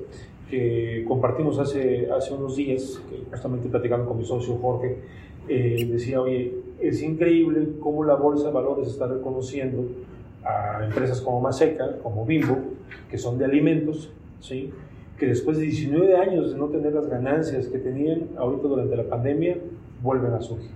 [0.51, 4.99] que compartimos hace, hace unos días, que justamente platicando con mi socio Jorge,
[5.49, 9.87] eh, decía, oye, es increíble cómo la bolsa de valores está reconociendo
[10.45, 12.59] a empresas como Maseca, como Bimbo,
[13.11, 14.71] que son de alimentos, ¿sí?
[15.19, 19.05] que después de 19 años de no tener las ganancias que tenían ahorita durante la
[19.05, 19.57] pandemia,
[20.03, 20.71] vuelven a surgir.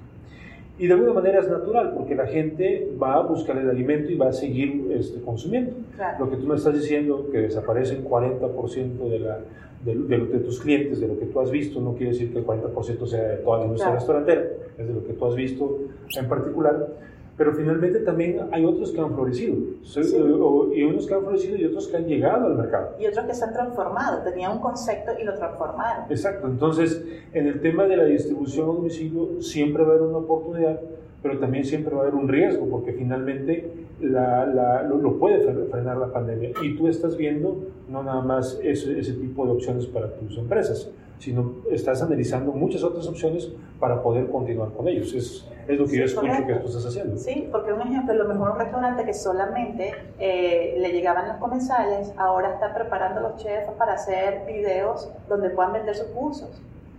[0.79, 4.17] Y de alguna manera es natural, porque la gente va a buscar el alimento y
[4.17, 5.73] va a seguir este, consumiendo.
[6.19, 9.39] Lo que tú me estás diciendo, que desaparecen 40% de, la,
[9.85, 13.07] de, tus clientes, de lo que tú has visto, no quiere decir que el 40%
[13.07, 14.45] sea de toda la industria restaurantera,
[14.77, 15.79] es de lo que tú has visto
[16.15, 16.89] en particular
[17.37, 19.57] pero finalmente también hay otros que han florecido,
[20.75, 22.95] y unos que han florecido y otros que han llegado al mercado.
[22.99, 26.05] Y otros que se han transformado, tenían un concepto y lo transformaron.
[26.11, 30.19] Exacto, entonces en el tema de la distribución a domicilio siempre va a haber una
[30.19, 30.81] oportunidad,
[31.23, 33.71] pero también siempre va a haber un riesgo, porque finalmente
[34.01, 36.53] la, la, lo, puede frenar la pandemia.
[36.63, 40.91] Y tú estás viendo no nada más ese, ese tipo de opciones para tus empresas,
[41.19, 43.51] sino estás analizando muchas otras opciones
[43.81, 45.13] para poder continuar con ellos.
[45.15, 47.17] Es, es lo que yo escucho que tú estás haciendo.
[47.17, 52.13] Sí, porque un ejemplo, lo mejor un restaurante que solamente eh, le llegaban los comensales,
[52.17, 56.51] ahora está preparando los chefs para hacer videos donde puedan vender sus cursos.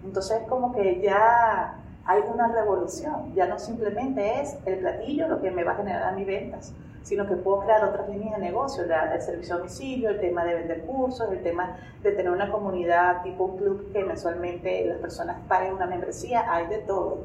[0.04, 1.76] Entonces, como que ya
[2.06, 6.04] hay una revolución, ya no simplemente es el platillo lo que me va a generar
[6.04, 6.74] a mis ventas,
[7.08, 10.44] sino que puedo crear otras líneas de negocio, la, el servicio a domicilio, el tema
[10.44, 14.98] de vender cursos, el tema de tener una comunidad tipo un club que mensualmente las
[14.98, 17.20] personas paguen una membresía, hay de todo.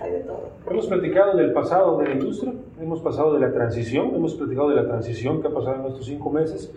[0.00, 0.50] Hay de todo.
[0.68, 4.76] Hemos platicado del pasado de la industria, hemos pasado de la transición, hemos platicado de
[4.76, 6.70] la transición que ha pasado en estos cinco meses.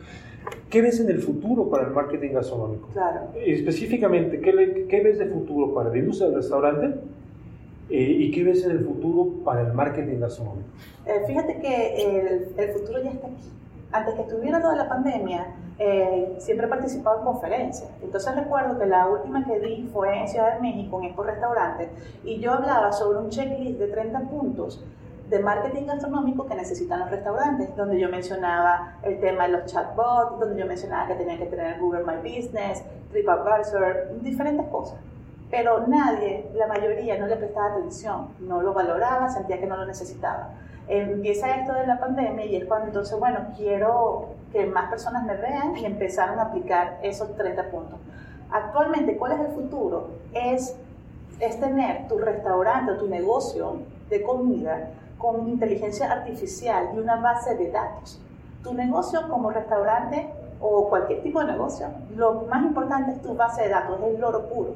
[0.70, 2.88] ¿Qué ves en el futuro para el marketing gastronómico?
[2.94, 3.32] Claro.
[3.36, 7.00] Específicamente, ¿qué, ¿qué, ves de futuro para la industria del restaurante
[7.90, 10.68] eh, ¿Y qué ves en el futuro para el marketing gastronómico?
[11.06, 13.52] Eh, fíjate que el, futuro ya está aquí.
[13.92, 15.48] Antes que estuviera toda la pandemia,
[15.80, 17.90] eh, siempre he participado en conferencias.
[18.04, 21.90] Entonces recuerdo que la última que di fue en Ciudad de México, en Expo Restaurante,
[22.24, 24.86] y yo hablaba sobre un checklist de 30 puntos
[25.28, 30.40] de marketing gastronómico que necesitan los restaurantes, donde yo mencionaba el tema de los chatbots,
[30.40, 35.00] donde yo mencionaba que tenían que tener Google My Business, TripAdvisor, diferentes cosas
[35.50, 39.86] pero nadie, la mayoría, no le prestaba atención, no lo valoraba, sentía que no lo
[39.86, 40.50] necesitaba.
[40.88, 45.36] Empieza esto de la pandemia y es cuando entonces, bueno, quiero que más personas me
[45.36, 48.00] vean y empezaron a aplicar esos 30 puntos.
[48.52, 50.10] Actualmente, ¿cuál es el futuro?
[50.34, 50.76] Es,
[51.40, 53.78] es tener tu restaurante o tu negocio
[54.10, 58.22] de comida con inteligencia artificial y una base de datos.
[58.64, 60.32] Tu negocio como restaurante
[60.62, 64.24] o cualquier tipo de negocio, lo más importante es tu base de datos, es el
[64.24, 64.74] oro puro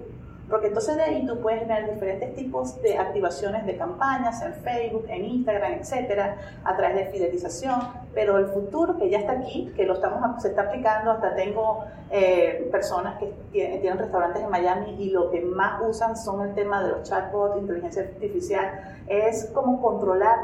[0.49, 5.05] porque entonces de ahí tú puedes tener diferentes tipos de activaciones de campañas en Facebook,
[5.07, 7.79] en Instagram, etcétera, a través de fidelización.
[8.13, 11.85] Pero el futuro que ya está aquí, que lo estamos, se está aplicando, hasta tengo
[12.11, 16.83] eh, personas que tienen, restaurantes en Miami y lo que más usan son el tema
[16.83, 20.37] de los chatbots, inteligencia artificial, es como controlar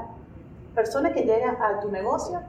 [0.73, 2.39] personas que llegan a tu negocio,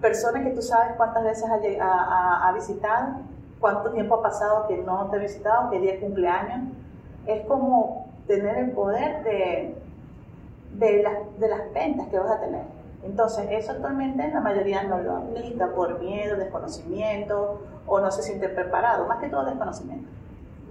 [0.00, 1.44] personas que tú sabes cuántas veces
[1.80, 3.31] ha, ha visitado
[3.62, 6.68] cuánto tiempo ha pasado que no te he visitado, qué día cumpleaños.
[7.26, 9.74] Es como tener el poder de,
[10.74, 12.64] de, de las ventas que vas a tener.
[13.04, 18.48] Entonces, eso actualmente la mayoría no lo aplica por miedo, desconocimiento o no se siente
[18.48, 20.08] preparado, más que todo desconocimiento.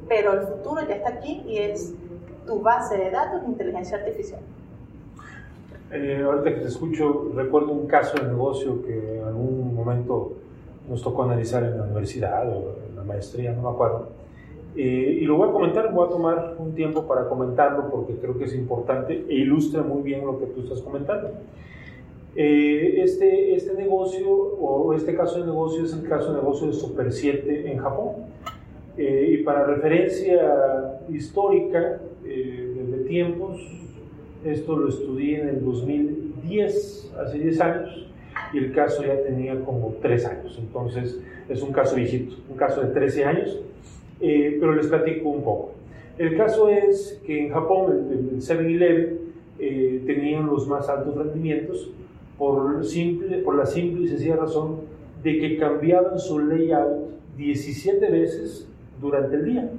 [0.07, 1.93] Pero el futuro ya está aquí y es
[2.45, 4.41] tu base de datos de inteligencia artificial.
[5.91, 10.33] Eh, ahorita que te escucho, recuerdo un caso de negocio que en algún momento
[10.91, 14.09] nos tocó analizar en la universidad o en la maestría, no me acuerdo.
[14.75, 18.37] Eh, y lo voy a comentar, voy a tomar un tiempo para comentarlo porque creo
[18.37, 21.29] que es importante e ilustra muy bien lo que tú estás comentando.
[22.35, 26.73] Eh, este, este negocio o este caso de negocio es el caso de negocio de
[26.73, 28.25] Super 7 en Japón.
[28.97, 33.61] Eh, y para referencia histórica, desde tiempos,
[34.43, 38.10] esto lo estudié en el 2010, hace 10 años,
[38.53, 42.81] y el caso ya tenía como 3 años, entonces es un caso viejito, un caso
[42.81, 43.59] de 13 años,
[44.19, 45.71] eh, pero les platico un poco.
[46.17, 49.17] El caso es que en Japón, el, 7-Eleven,
[49.59, 51.89] eh, tenían los más altos rendimientos
[52.37, 54.81] por, simple, por la simple y sencilla razón
[55.23, 58.67] de que cambiaban su layout 17 veces
[58.99, 59.71] durante el día.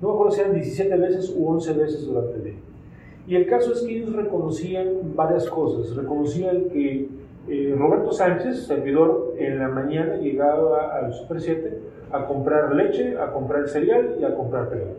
[0.00, 2.54] No me acuerdo si eran 17 veces u 11 veces durante el día.
[3.26, 5.96] Y el caso es que ellos reconocían varias cosas.
[5.96, 7.08] Reconocían que
[7.48, 11.78] eh, Roberto Sánchez, servidor, en la mañana llegaba al Super 7
[12.12, 14.92] a comprar leche, a comprar cereal y a comprar pelota.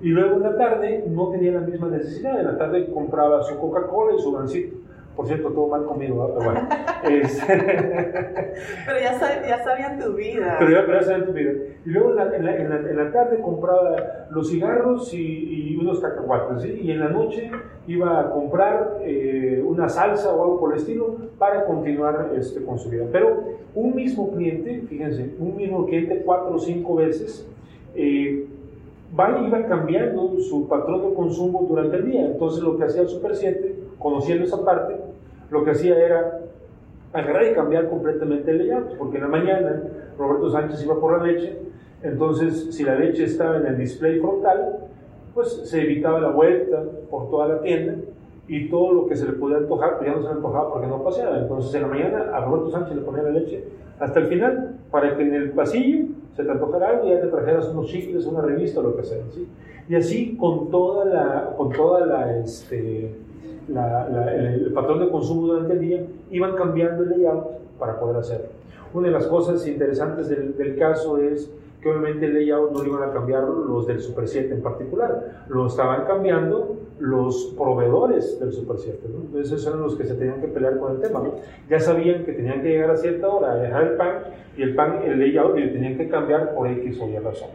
[0.00, 3.58] Y luego en la tarde no tenía la misma necesidad, en la tarde compraba su
[3.58, 4.76] Coca-Cola y su gansito.
[5.16, 6.68] Por cierto, todo mal conmigo, pero bueno.
[7.02, 10.56] pero ya, ya, sabían tu vida.
[10.58, 11.52] Pero ya, sabían tu vida.
[11.84, 16.00] Y luego en la, en la, en la, tarde compraba los cigarros y, y unos
[16.00, 16.80] cacahuates, ¿sí?
[16.82, 17.50] Y en la noche
[17.86, 22.78] iba a comprar eh, una salsa o algo por el estilo para continuar este, con
[22.78, 23.04] su vida.
[23.12, 27.48] Pero un mismo cliente, fíjense, un mismo cliente cuatro o cinco veces,
[27.94, 28.46] eh,
[29.18, 32.26] va, iba cambiando su patrón de consumo durante el día.
[32.26, 34.96] Entonces lo que hacía el Super 7, conociendo esa parte,
[35.50, 36.40] lo que hacía era
[37.12, 39.82] agarrar y cambiar completamente el layout, porque en la mañana
[40.18, 41.56] Roberto Sánchez iba por la leche,
[42.02, 44.78] entonces si la leche estaba en el display frontal,
[45.34, 47.94] pues se evitaba la vuelta por toda la tienda
[48.48, 50.86] y todo lo que se le podía antojar, pues ya no se le antojaba porque
[50.86, 51.38] no paseaba.
[51.38, 53.64] Entonces en la mañana a Roberto Sánchez le ponía la leche
[53.98, 57.28] hasta el final para que en el pasillo se te antojara algo y ya te
[57.28, 59.22] trajeras unos chicles, una revista lo que sea.
[59.32, 59.48] ¿sí?
[59.88, 63.14] Y así con toda la, con toda la, este,
[63.68, 67.46] el, patrón de consumo durante el día, iban cambiando el layout
[67.78, 68.46] para poder hacerlo.
[68.94, 71.50] Una de las cosas interesantes del, del caso es
[71.80, 75.44] que obviamente el layout no lo iban a cambiar los del Super 7 en particular,
[75.48, 78.98] lo estaban cambiando los proveedores del Super 7.
[79.08, 79.20] ¿no?
[79.26, 81.20] Entonces esos eran los que se tenían que pelear con el tema.
[81.20, 81.34] ¿no?
[81.68, 84.12] Ya sabían que tenían que llegar a cierta hora dejar el pan
[84.56, 87.50] y el pan, el layout, lo tenían que cambiar por X o Y razón.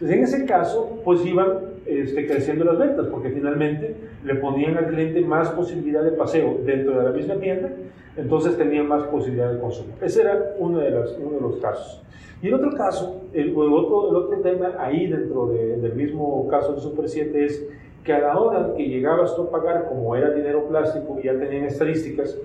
[0.00, 4.86] Entonces en ese caso, pues iban este, creciendo las ventas, porque finalmente le ponían al
[4.86, 7.70] cliente más posibilidad de paseo dentro de la misma tienda,
[8.16, 9.92] entonces tenían más posibilidad de consumo.
[10.00, 12.02] Ese era uno de, los, uno de los casos.
[12.40, 16.80] Y el otro caso, el, otro, el otro tema ahí dentro del mismo caso del
[16.80, 17.68] Super 7 es
[18.02, 21.38] que a la hora que llegabas tú a pagar, como era dinero plástico y ya
[21.38, 22.38] tenían estadísticas,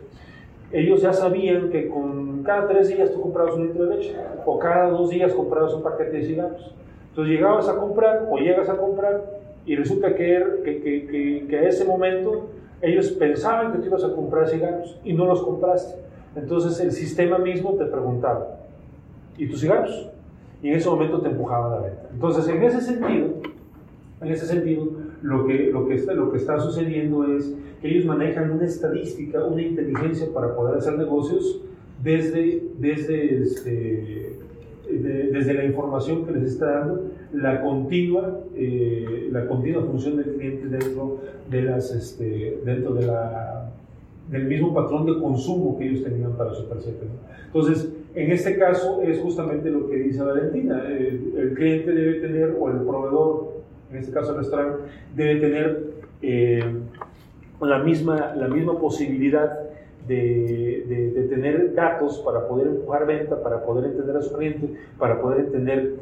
[0.74, 4.15] ellos ya sabían que con cada tres días tú comprabas un litro de leche
[4.46, 6.76] o cada dos días comprabas un paquete de cigarros.
[7.15, 9.23] Entonces llegabas a comprar o llegas a comprar
[9.65, 12.49] y resulta que, que, que, que, a ese momento
[12.82, 15.95] ellos pensaban que tú ibas a comprar cigarros y no los compraste.
[16.36, 18.58] Entonces el sistema mismo te preguntaba,
[19.38, 20.10] ¿y tus cigarros?
[20.62, 22.10] Y en ese momento te empujaban a la venta.
[22.12, 23.28] Entonces en ese sentido,
[24.19, 24.86] en ese sentido,
[25.21, 29.41] lo que, lo, que está, lo que está sucediendo es que ellos manejan una estadística,
[29.41, 31.62] una inteligencia para poder hacer negocios
[32.04, 34.35] desde, desde, este,
[34.89, 40.67] desde la información que les está dando, la continua, eh, la continua función del cliente
[40.67, 41.19] dentro,
[41.50, 43.71] de las, este, dentro de la,
[44.30, 47.06] del mismo patrón de consumo que ellos tenían para su tarjeta.
[47.48, 52.69] Entonces, en este caso es justamente lo que dice Valentina, el, cliente debe tener, o
[52.69, 53.56] el proveedor
[53.91, 54.84] en este caso el restaurante,
[55.15, 55.84] debe tener
[56.21, 56.63] eh,
[57.62, 59.64] la, misma, la misma posibilidad
[60.08, 65.22] de, de, tener datos para poder empujar venta, para poder entender a su cliente, para
[65.22, 65.96] poder entender,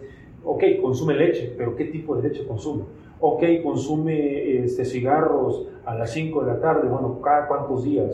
[0.44, 2.84] ok, consume leche, pero ¿qué tipo de leche consume?
[3.20, 8.12] Ok, consume este, cigarros a las 5 de la tarde, bueno, cada cuántos días.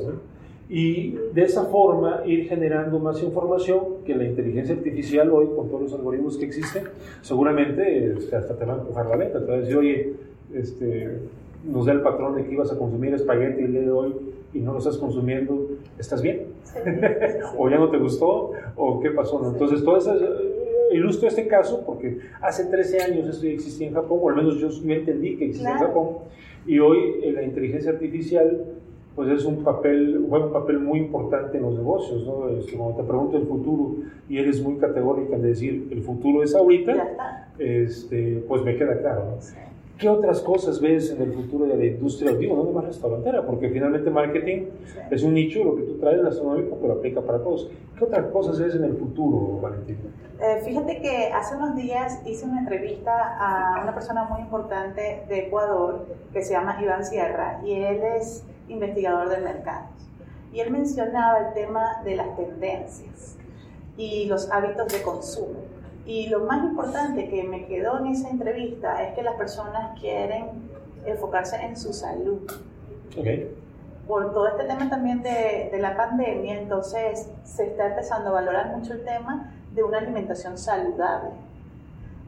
[0.70, 5.82] Y de esa forma ir generando más información que la inteligencia artificial hoy, con todos
[5.82, 6.84] los algoritmos que existen,
[7.22, 9.40] seguramente este, hasta te va a empujar la venta.
[9.40, 10.14] Entonces, oye,
[10.54, 11.18] este,
[11.64, 14.16] nos da el patrón de que ibas a consumir espagueti el día de hoy
[14.54, 15.68] y no lo estás consumiendo,
[15.98, 16.48] ¿estás bien?
[17.58, 18.52] ¿O ya no te gustó?
[18.76, 19.46] ¿O qué pasó?
[19.52, 23.94] Entonces, todo eso, eh, ilustro este caso porque hace 13 años esto ya existía en
[23.94, 26.10] Japón, o al menos yo, entendí que existía en Japón,
[26.66, 28.66] y hoy eh, la inteligencia artificial
[29.16, 32.48] pues es un papel, un papel muy importante en los negocios, ¿no?
[32.48, 33.96] Este, cuando te pregunto el futuro
[34.30, 39.26] y eres muy categórica en decir el futuro es ahorita, este, pues me queda claro,
[39.26, 39.38] ¿no?
[40.00, 42.32] ¿Qué otras cosas ves en el futuro de la industria?
[42.32, 44.68] Digo, no nomás restaurantera, porque finalmente marketing
[45.12, 47.70] es un nicho, lo que tú traes astronómico, pero aplica para todos.
[47.98, 50.00] ¿Qué otras cosas ves en el futuro, Valentina?
[50.42, 55.40] Eh, fíjate que hace unos días hice una entrevista a una persona muy importante de
[55.48, 59.90] Ecuador que se llama Iván Sierra y él es investigador de mercados.
[60.54, 63.38] Y él mencionaba el tema de las tendencias
[63.98, 65.60] y los hábitos de consumo.
[66.10, 70.48] Y lo más importante que me quedó en esa entrevista es que las personas quieren
[71.06, 72.50] enfocarse en su salud.
[73.16, 73.56] Okay.
[74.08, 78.76] Por todo este tema también de, de, la pandemia, entonces se está empezando a valorar
[78.76, 81.30] mucho el tema de una alimentación saludable.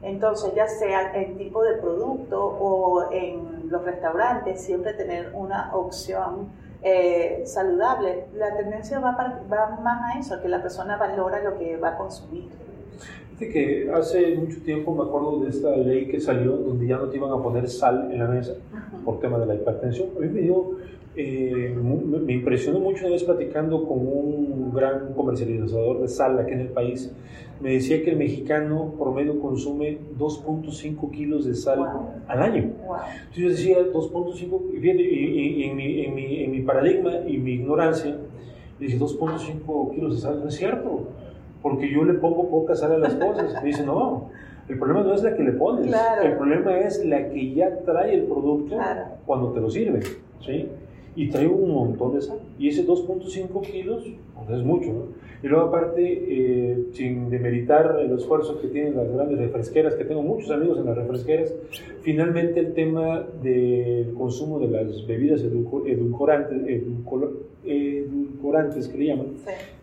[0.02, 6.50] Entonces, ya sea el tipo de producto o en los restaurantes, siempre tener una opción
[6.82, 8.26] eh, saludable.
[8.34, 11.98] La tendencia va, va más a eso, que la persona valora lo que va a
[11.98, 12.62] consumir.
[13.42, 17.08] Fíjate que hace mucho tiempo me acuerdo de esta ley que salió donde ya no
[17.08, 18.52] te iban a poner sal en la mesa
[19.04, 20.10] por tema de la hipertensión.
[20.16, 20.76] A mí me dio,
[21.16, 21.74] eh,
[22.24, 26.68] me impresionó mucho una vez platicando con un gran comercializador de sal aquí en el
[26.68, 27.12] país.
[27.60, 31.84] Me decía que el mexicano promedio consume 2.5 kilos de sal
[32.28, 32.62] al año.
[32.62, 37.54] Entonces yo decía 2.5, fíjate, y, en, mi, en, mi, en mi paradigma y mi
[37.54, 38.16] ignorancia,
[38.78, 41.08] dije 2.5 kilos de sal, no es cierto
[41.62, 43.62] porque yo le pongo poca sal a las cosas.
[43.62, 44.30] Me dice, no,
[44.68, 48.14] el problema no es la que le pones, el problema es la que ya trae
[48.14, 48.76] el producto
[49.26, 50.00] cuando te lo sirve,
[50.40, 50.68] ¿sí?
[51.14, 52.38] Y trae un montón de sal.
[52.58, 55.22] Y ese 2.5 kilos, pues es mucho, ¿no?
[55.42, 60.22] Y luego aparte, eh, sin demeritar el esfuerzo que tienen las grandes refresqueras, que tengo
[60.22, 61.52] muchos amigos en las refresqueras,
[62.02, 66.62] finalmente el tema del consumo de las bebidas edulcorantes,
[67.64, 69.26] edulcorantes que le llaman,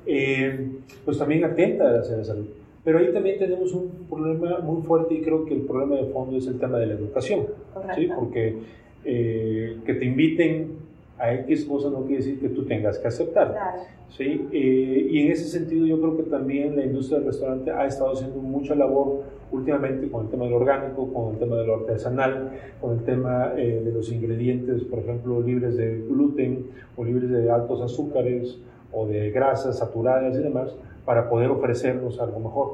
[0.06, 0.70] eh,
[1.06, 2.45] pues también atenta a la salud.
[2.84, 6.38] Pero ahí también tenemos un problema muy fuerte y creo que el problema de fondo
[6.38, 7.47] es el tema de la educación,
[7.95, 8.10] ¿sí?
[8.16, 8.56] porque
[9.04, 10.78] eh, que te inviten
[11.18, 13.54] a X cosa no quiere decir que tú tengas que aceptar.
[14.10, 14.47] ¿sí?
[14.52, 18.14] Eh, y en ese sentido yo creo que también la industria del restaurante ha estado
[18.14, 22.52] haciendo mucha labor últimamente con el tema del orgánico, con el tema de lo artesanal,
[22.80, 27.52] con el tema eh, de los ingredientes, por ejemplo, libres de gluten o libres de
[27.52, 28.58] altos azúcares
[28.92, 30.72] o de grasas saturadas y demás,
[31.06, 32.74] para poder ofrecernos algo mejor.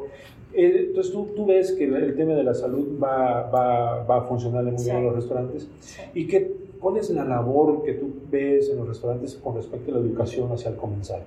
[0.53, 4.22] Eh, entonces tú, tú, ves que el tema de la salud va, va, va a
[4.22, 5.68] funcionar muy bien en los restaurantes
[6.13, 9.95] y que ¿Cuál es la labor que tú ves en los restaurantes con respecto a
[9.95, 11.24] la educación hacia el comensal?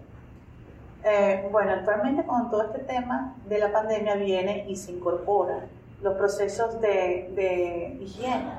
[1.05, 5.66] Eh, bueno, actualmente con todo este tema de la pandemia viene y se incorpora
[6.01, 8.53] los procesos de, de higiene.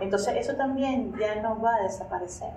[0.00, 2.50] Entonces eso también ya no va a desaparecer.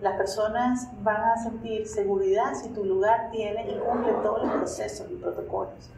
[0.00, 5.06] Las personas van a sentir seguridad si tu lugar tiene y cumple todos los procesos
[5.10, 5.90] y protocolos.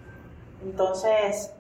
[0.65, 1.53] Entonces,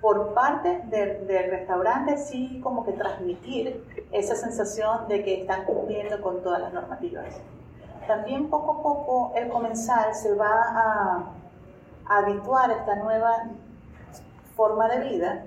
[0.00, 6.42] por parte del, restaurante sí como que transmitir esa sensación de que están cumpliendo con
[6.42, 7.26] todas las normativas.
[8.06, 11.24] También poco a poco el comensal se va a,
[12.06, 13.44] habituar a esta nueva
[14.54, 15.46] forma de vida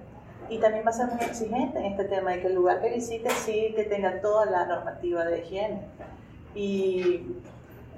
[0.50, 2.94] y también va a ser muy exigente en este tema de que el lugar que
[2.94, 5.82] visite sí que tenga toda la normativa de higiene.
[6.56, 7.22] Y,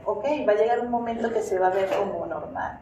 [0.06, 2.80] ok, va a llegar un momento que se va a ver como normal.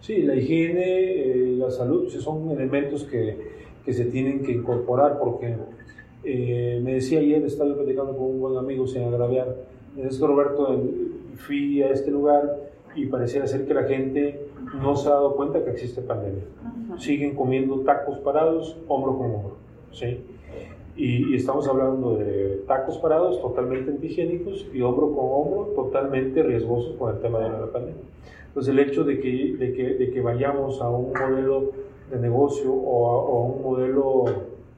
[0.00, 3.36] Sí, la higiene, eh, la salud, son elementos que,
[3.84, 5.56] que, se tienen que incorporar porque
[6.24, 9.56] eh, me decía ayer, estaba platicando con un buen amigo sin agraviar,
[9.96, 10.80] es Roberto,
[11.36, 14.45] fui a este lugar y pareciera ser que la gente
[14.80, 16.44] no se ha dado cuenta que existe pandemia.
[16.98, 19.56] Siguen comiendo tacos parados, hombro con hombro.
[19.92, 20.24] ¿sí?
[20.96, 26.96] Y, y, estamos hablando de tacos parados totalmente antihigiénicos y hombro con hombro totalmente riesgosos
[26.96, 28.02] con el tema de la pandemia.
[28.56, 31.72] Entonces el hecho de que, de que, de que vayamos a un modelo
[32.10, 34.24] de negocio o a, un modelo,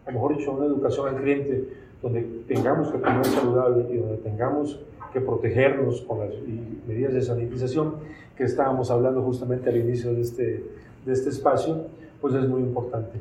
[0.05, 1.65] a lo mejor dicho, una educación al cliente,
[2.03, 4.81] donde tengamos que comer saludable y donde tengamos
[5.13, 6.31] que protegernos con las
[6.87, 7.97] medidas de sanitización
[8.37, 10.65] que estábamos hablando justamente al inicio de este,
[11.05, 11.87] de este espacio,
[12.21, 13.19] pues es muy importante.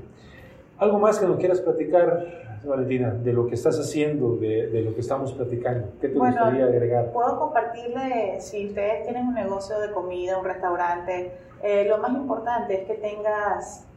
[0.77, 4.93] ¿Algo más que nos quieras platicar, Valentina, de lo que estás haciendo, de, de lo
[4.93, 5.87] que estamos platicando?
[5.99, 7.11] ¿Qué te gustaría agregar?
[7.11, 11.31] Puedo compartirle, si ustedes tienen un negocio de comida, un restaurante,
[11.63, 13.87] eh, lo más importante es que tengas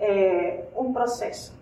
[0.00, 1.52] eh, un proceso,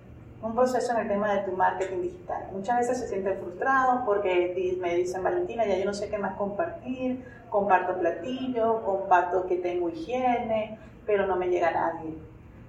[0.44, 2.48] un proceso en el tema de tu marketing digital.
[2.52, 6.36] Muchas veces se sienten frustrados porque me dicen, Valentina, ya yo no sé qué más
[6.36, 12.18] compartir, comparto platillo, comparto que tengo higiene, pero no me llega nadie.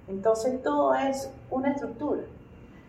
[0.08, 2.22] Entonces todo es una estructura.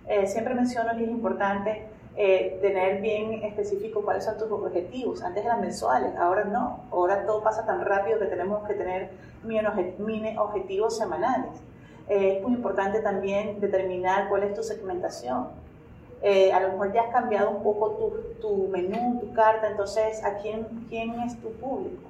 [0.08, 1.84] Eh, siempre menciono que es importante
[2.16, 5.22] eh, tener bien específico cuáles son tus objetivos.
[5.22, 6.86] Antes eran mensuales, ahora no.
[6.92, 9.10] Ahora todo pasa tan rápido que tenemos que tener
[9.44, 11.62] mini objetivos semanales.
[12.10, 15.50] Eh, es muy importante también determinar cuál es tu segmentación.
[16.54, 20.38] a lo mejor ya has cambiado un poco tu, tu menú, tu carta, entonces, ¿a
[20.38, 22.10] quién, quién es tu público?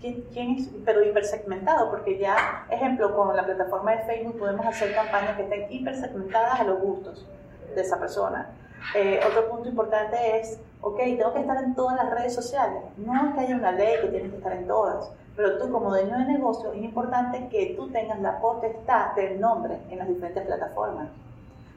[0.00, 0.70] ¿Quién, quién es?
[0.84, 5.66] Pero hipersegmentado, porque ya, ejemplo, con la plataforma de Facebook podemos hacer campañas que estén
[5.70, 7.26] hipersegmentadas a los gustos
[7.74, 8.50] de esa persona.
[8.94, 12.82] Eh, otro punto importante es, ok, tengo que estar en todas las redes sociales.
[12.96, 15.90] No es que haya una ley que tienes que estar en todas, pero tú como
[15.90, 20.44] dueño de negocio es importante que tú tengas la potestad del nombre en las diferentes
[20.44, 21.08] plataformas.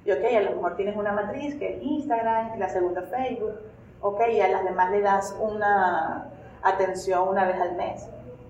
[0.06, 3.60] Y ok, a lo mejor tienes una matriz que es Instagram, la segunda Facebook,
[4.02, 6.28] ok, y a las demás le das una
[6.62, 8.08] atención una vez al mes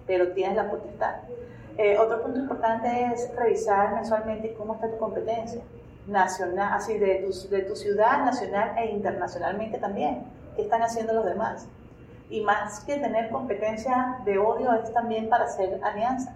[0.08, 1.16] pero tienes la potestad.
[1.78, 5.62] Eh, otro punto importante es revisar mensualmente cómo está tu competencia
[6.08, 10.24] nacional, así de tu, de tu ciudad, nacional e internacionalmente también.
[10.56, 11.68] ¿Qué están haciendo los demás?
[12.30, 16.34] Y más que tener competencia de odio es también para hacer alianzas.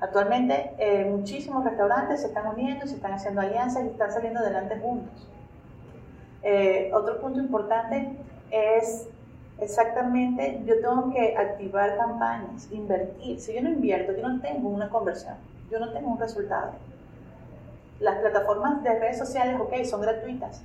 [0.00, 4.78] Actualmente eh, muchísimos restaurantes se están uniendo, se están haciendo alianzas y están saliendo adelante
[4.78, 5.28] juntos.
[6.42, 8.16] Eh, otro punto importante
[8.50, 9.08] es
[9.60, 13.40] exactamente, yo tengo que activar campañas, invertir.
[13.40, 15.34] Si yo no invierto, yo no tengo una conversión,
[15.70, 16.72] yo no tengo un resultado.
[17.98, 20.62] Las plataformas de redes sociales, ok, son gratuitas,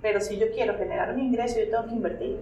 [0.00, 2.40] pero si yo quiero generar un ingreso, yo tengo que invertir.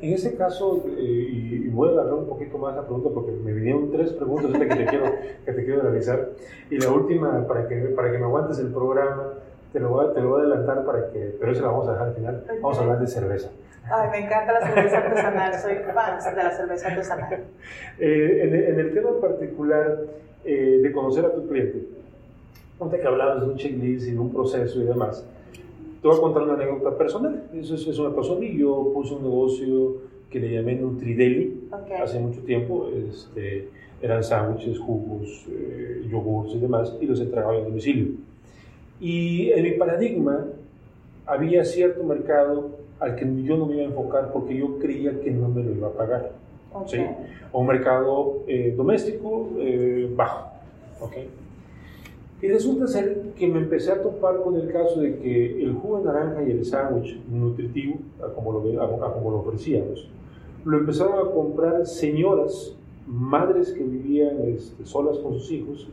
[0.00, 3.52] En ese caso, eh, y voy a alargar un poquito más la pregunta porque me
[3.52, 5.14] vinieron tres preguntas que te quiero,
[5.44, 6.28] que te quiero realizar.
[6.70, 9.34] Y la última, para que, para que me aguantes el programa,
[9.72, 11.88] te lo, voy a, te lo voy a adelantar para que, pero eso la vamos
[11.88, 12.44] a dejar al final.
[12.60, 13.50] Vamos a hablar de cerveza.
[13.92, 17.44] Ay, me encanta la cerveza artesanal, soy fan de la cerveza artesanal.
[17.98, 19.98] Eh, en, en, el tema particular
[20.44, 21.86] eh, de conocer a tu cliente,
[22.80, 25.26] antes que hablabas de un checklist y de un proceso y demás,
[26.00, 27.44] te voy a contar una anécdota personal.
[27.54, 28.56] Eso, es, eso me pasó a mí.
[28.56, 29.96] Yo puse un negocio
[30.30, 31.68] que le llamé Nutrideli
[32.02, 32.88] hace mucho tiempo.
[32.88, 33.68] Este,
[34.02, 38.14] eran sándwiches, jugos, eh, yogurts y demás, y los entregaba a domicilio.
[38.98, 40.46] Y en mi paradigma
[41.26, 45.30] había cierto mercado al que yo no me iba a enfocar porque yo creía que
[45.30, 46.32] no me lo iba a pagar.
[46.86, 46.98] ¿sí?
[47.52, 50.50] O un mercado eh, doméstico eh, bajo.
[51.00, 51.28] ¿okay?
[52.42, 55.98] Y resulta ser que me empecé a topar con el caso de que el jugo
[55.98, 57.96] de naranja y el sándwich nutritivo,
[58.34, 58.60] como lo,
[59.14, 60.08] como lo ofrecíamos,
[60.64, 62.74] lo empezaron a comprar señoras,
[63.06, 65.88] madres que vivían este, solas con sus hijos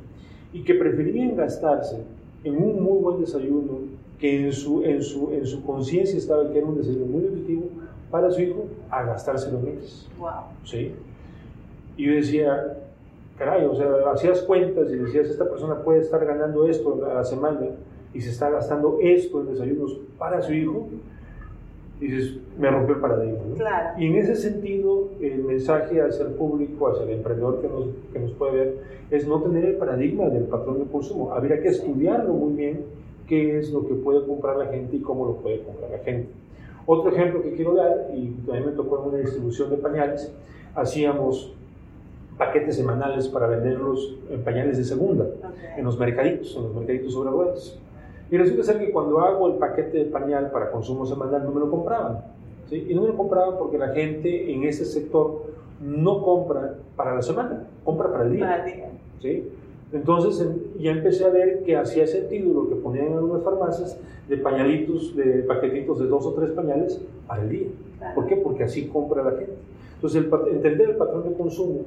[0.54, 2.04] y que preferían gastarse
[2.44, 3.80] en un muy buen desayuno
[4.20, 7.66] que en su, en su, en su conciencia estaba que era un desayuno muy nutritivo
[8.10, 10.10] para su hijo a gastárselo ellos.
[10.18, 10.30] Wow.
[10.64, 10.94] ¿Sí?
[11.98, 12.78] Y yo decía,
[13.38, 17.24] caray, o sea, hacías cuentas y decías, esta persona puede estar ganando esto a la
[17.24, 17.68] semana
[18.14, 20.88] y se está gastando esto en desayunos para su hijo,
[22.00, 23.40] y dices, me rompió el paradigma.
[23.56, 24.00] Claro.
[24.00, 28.20] Y en ese sentido, el mensaje hacia el público, hacia el emprendedor que nos, que
[28.20, 28.78] nos puede ver,
[29.10, 31.34] es no tener el paradigma del patrón de consumo.
[31.34, 32.86] Habría que estudiarlo muy bien,
[33.28, 36.30] qué es lo que puede comprar la gente y cómo lo puede comprar la gente.
[36.86, 40.32] Otro ejemplo que quiero dar, y también me tocó en una distribución de pañales,
[40.76, 41.57] hacíamos
[42.38, 45.26] paquetes semanales para venderlos en pañales de segunda,
[45.76, 47.78] en los mercaditos, en los mercaditos sobre ruedas.
[48.30, 51.62] Y resulta ser que cuando hago el paquete de pañal para consumo semanal no me
[51.62, 52.20] lo compraban.
[52.70, 52.88] ¿sí?
[52.90, 55.44] Y no me lo compraban porque la gente en ese sector
[55.82, 58.46] no compra para la semana, compra para el día.
[58.46, 58.90] Para el día.
[59.22, 59.50] ¿sí?
[59.94, 60.46] Entonces
[60.78, 65.16] ya empecé a ver que hacía sentido lo que ponían en algunas farmacias de pañalitos,
[65.16, 67.68] de paquetitos de dos o tres pañales para el día.
[68.14, 68.36] ¿Por qué?
[68.36, 69.54] Porque así compra la gente.
[69.96, 71.80] Entonces, el, entender el patrón de consumo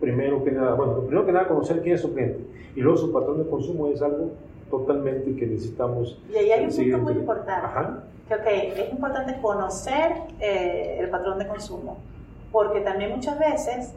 [0.00, 2.40] primero que nada, bueno, primero que nada conocer quién es su cliente
[2.74, 4.30] y luego su patrón de consumo es algo
[4.70, 6.18] totalmente que necesitamos.
[6.32, 7.66] Y ahí hay un punto muy importante.
[7.66, 8.04] Ajá.
[8.28, 11.98] Que, okay, es importante conocer eh, el patrón de consumo,
[12.52, 13.94] porque también muchas veces,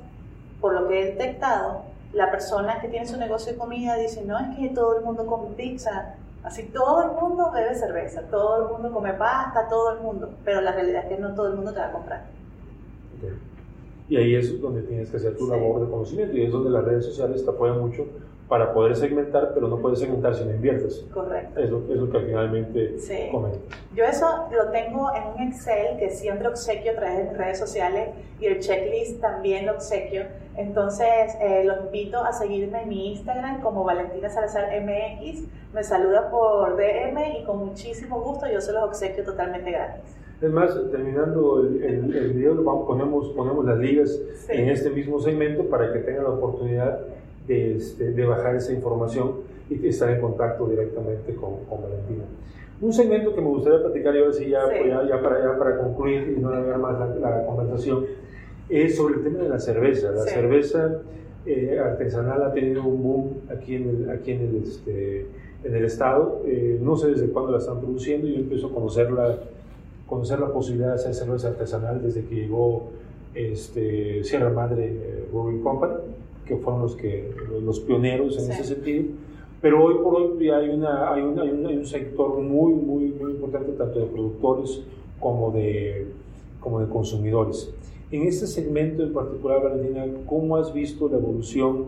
[0.61, 1.83] por lo que he detectado,
[2.13, 5.25] la persona que tiene su negocio de comida dice, no es que todo el mundo
[5.25, 9.99] come pizza, así todo el mundo bebe cerveza, todo el mundo come pasta, todo el
[10.01, 12.23] mundo, pero la realidad es que no todo el mundo te va a comprar.
[14.11, 16.83] Y ahí es donde tienes que hacer tu labor de conocimiento y es donde las
[16.83, 18.05] redes sociales te apoyan mucho
[18.49, 21.05] para poder segmentar, pero no puedes segmentar si no inviertes.
[21.13, 21.57] Correcto.
[21.57, 23.29] Es lo, es lo que finalmente sí.
[23.31, 23.61] comentas.
[23.95, 27.57] Yo eso lo tengo en un Excel que siempre obsequio a través de mis redes
[27.57, 28.09] sociales
[28.41, 30.23] y el checklist también lo obsequio.
[30.57, 35.45] Entonces, eh, los invito a seguirme en mi Instagram como Valentina Salazar MX.
[35.73, 40.17] Me saluda por DM y con muchísimo gusto yo se los obsequio totalmente gratis.
[40.41, 41.83] Es más, terminando el,
[42.15, 42.55] el, video,
[42.87, 44.19] ponemos, ponemos las ligas
[44.49, 46.99] en este mismo segmento para que tengan la oportunidad
[47.47, 49.33] de, este, de, bajar esa información
[49.69, 52.23] y estar en contacto directamente con, con Valentina.
[52.81, 55.77] Un segmento que me gustaría platicar, y ahora sí, ya, ya, ya, para, ya para
[55.77, 58.05] concluir y no alargar más la, conversación,
[58.67, 60.09] es sobre el tema de la cerveza.
[60.09, 61.01] La cerveza
[61.45, 65.27] eh, artesanal ha tenido un boom aquí en el, aquí en el, este,
[65.63, 66.41] en el estado.
[66.47, 69.37] Eh, no sé desde cuándo la están produciendo, yo empiezo a conocerla
[70.11, 72.89] conocer la posibilidad de hacer cerveza artesanal desde que llegó
[73.33, 75.93] este, Sierra Madre eh, Brewing Company,
[76.45, 77.33] que fueron los, que,
[77.63, 79.05] los pioneros en ese sentido.
[79.61, 83.99] Pero hoy por hoy hay, una, hay, hay, un, sector muy, muy, muy importante, tanto
[83.99, 84.81] de productores
[85.17, 86.07] como de,
[86.59, 87.73] como de consumidores.
[88.11, 91.85] En este segmento en particular, Valentina, ¿cómo has visto la evolución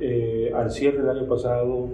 [0.00, 1.88] eh, al cierre del año pasado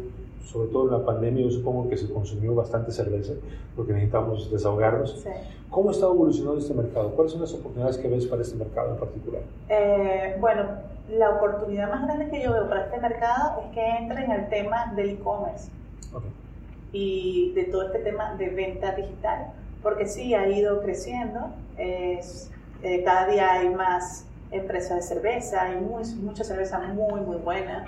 [0.45, 3.32] sobre todo en la pandemia, yo supongo que se consumió bastante cerveza
[3.76, 5.20] porque necesitamos desahogarnos.
[5.20, 5.30] Sí.
[5.70, 7.11] ¿Cómo está evolucionando este mercado?
[7.11, 9.42] ¿Cuáles son las oportunidades que ves para este mercado en particular?
[9.68, 10.64] Eh, bueno,
[11.11, 14.49] la oportunidad más grande que yo veo para este mercado es que entre en el
[14.49, 15.70] tema del e-commerce
[16.12, 16.30] okay.
[16.92, 21.40] y de todo este tema de venta digital, porque sí ha ido creciendo,
[21.76, 22.51] es,
[22.82, 27.84] eh, cada día hay más empresas de cerveza, hay muy, mucha cerveza muy, muy buena,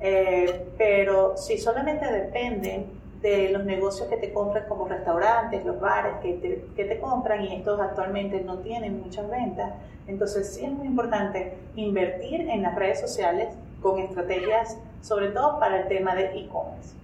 [0.00, 2.86] eh, pero si solamente dependen
[3.22, 7.44] de los negocios que te compran como restaurantes, los bares que te, que te compran
[7.44, 9.72] y estos actualmente no tienen muchas ventas,
[10.06, 13.48] entonces sí es muy importante invertir en las redes sociales
[13.82, 16.94] con estrategias, sobre todo para el tema de e-commerce.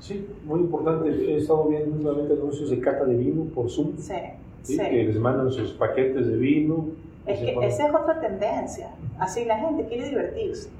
[0.00, 1.08] Sí, muy importante.
[1.10, 3.96] He estado viendo nuevamente anuncios de cata de vino por Zoom.
[3.98, 4.14] Sí,
[4.64, 4.76] ¿sí?
[4.76, 6.86] Que les mandan sus paquetes de vino.
[7.24, 8.90] Es que esa es otra tendencia.
[9.20, 10.70] Así la gente quiere divertirse.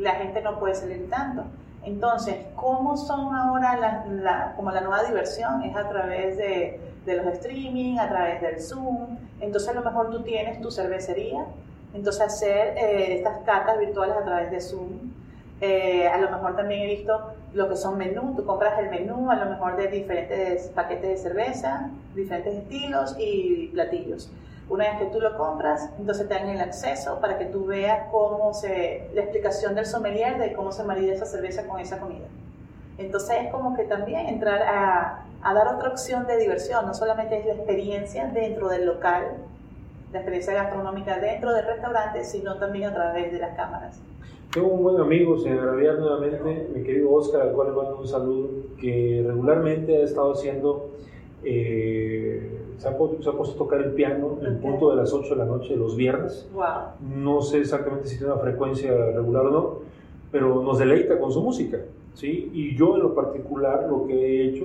[0.00, 1.44] La gente no puede salir tanto.
[1.82, 5.62] Entonces, ¿cómo son ahora la, la, como la nueva diversión?
[5.62, 9.18] Es a través de, de, los streaming, a través del Zoom.
[9.40, 11.46] Entonces, a lo mejor tú tienes tu cervecería.
[11.94, 15.12] Entonces, hacer eh, estas catas virtuales a través de Zoom.
[15.60, 18.36] Eh, a lo mejor también he visto lo que son menús.
[18.36, 23.68] Tú compras el menú a lo mejor de diferentes paquetes de cerveza, diferentes estilos y
[23.68, 24.30] platillos.
[24.70, 28.06] Una vez que tú lo compras, entonces te dan el acceso para que tú veas
[28.12, 32.28] cómo se, la explicación del sommelier de cómo se marida esa cerveza con esa comida.
[32.96, 37.40] Entonces es como que también entrar a, a dar otra opción de diversión, no solamente
[37.40, 39.38] es la experiencia dentro del local,
[40.12, 44.00] la experiencia gastronómica dentro del restaurante, sino también a través de las cámaras.
[44.52, 48.06] Tengo un buen amigo, sin agraviar nuevamente, mi querido Oscar, al cual le mando un
[48.06, 48.48] saludo,
[48.80, 50.90] que regularmente ha estado haciendo
[51.44, 55.34] eh, se, ha, se, ha, puesto a tocar el piano en punto de las 8
[55.34, 56.48] de la noche los viernes.
[56.54, 56.64] Wow.
[57.14, 59.78] No sé exactamente si tiene una frecuencia regular o no,
[60.32, 61.78] pero nos deleita con su música.
[62.14, 62.50] ¿sí?
[62.54, 64.64] Y yo en lo particular lo que he hecho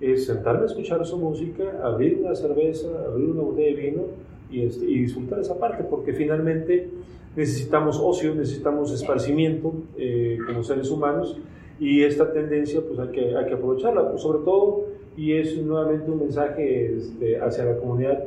[0.00, 4.02] es sentarme a escuchar su música, abrir una cerveza, abrir una botella de vino
[4.48, 6.88] y, este, y disfrutar esa parte, porque finalmente
[7.34, 11.36] necesitamos ocio, necesitamos esparcimiento eh, como seres humanos
[11.80, 14.84] y esta tendencia pues hay que, hay que aprovecharla, pues, sobre todo
[15.16, 18.22] y es nuevamente un mensaje este, hacia la comunidad.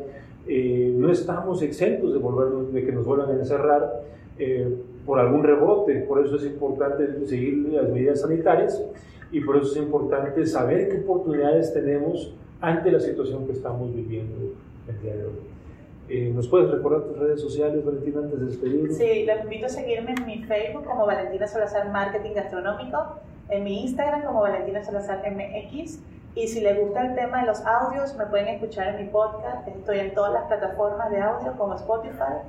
[0.48, 4.04] Eh, no estamos exentos de, volver, de que nos vuelvan a encerrar
[4.40, 4.76] eh,
[5.06, 8.84] por algún rebote, por eso es importante seguir las medidas sanitarias
[9.32, 14.36] y por eso es importante saber qué oportunidades tenemos ante la situación que estamos viviendo
[14.88, 15.50] el día de hoy.
[16.10, 18.98] Eh, ¿Nos puedes recordar tus redes sociales, Valentina, antes de despedirnos?
[18.98, 23.20] Sí, les invito a seguirme en mi Facebook como Valentina Salazar Marketing Gastronómico,
[23.50, 26.00] en mi Instagram como Valentina Salazar MX
[26.42, 29.68] y si les gusta el tema de los audios, me pueden escuchar en mi podcast.
[29.68, 32.48] Estoy en todas las plataformas de audio como Spotify,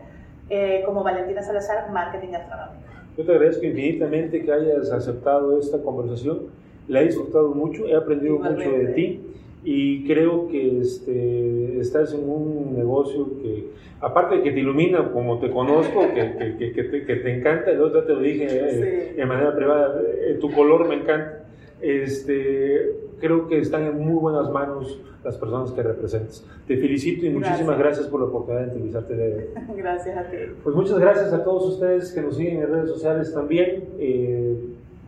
[0.49, 2.85] eh, como Valentina Salazar, Marketing Gastronómico.
[3.17, 6.47] Yo te agradezco infinitamente que hayas aceptado esta conversación.
[6.87, 8.69] La he disfrutado mucho, he aprendido Igualmente.
[8.69, 9.27] mucho de ti
[9.65, 13.71] y creo que este, estás en un negocio que,
[14.01, 17.83] aparte de que te ilumina como te conozco, que, que, que te, te, encanta, el
[17.83, 19.17] otro te lo dije eh, sí.
[19.17, 21.40] de manera privada, eh, tu color me encanta.
[21.81, 26.45] Este, creo que están en muy buenas manos las personas que representas.
[26.67, 29.15] Te felicito y muchísimas gracias, por la oportunidad de entrevistarte.
[29.15, 29.51] De...
[29.77, 30.37] Gracias a ti.
[30.63, 33.89] Pues muchas gracias a todos ustedes que nos siguen en redes sociales también.
[33.99, 34.57] Eh,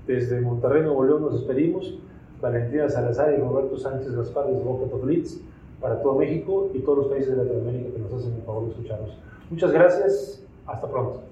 [0.06, 1.98] desde Monterrey, Nuevo León, nos despedimos.
[2.40, 5.40] Valentina Salazar y Roberto Sánchez Gaspar desde Boca Toplitz
[5.80, 8.70] para todo México y todos los países de Latinoamérica que nos hacen el favor de
[8.70, 9.16] escucharnos.
[9.48, 10.44] Muchas gracias.
[10.66, 11.31] Hasta pronto.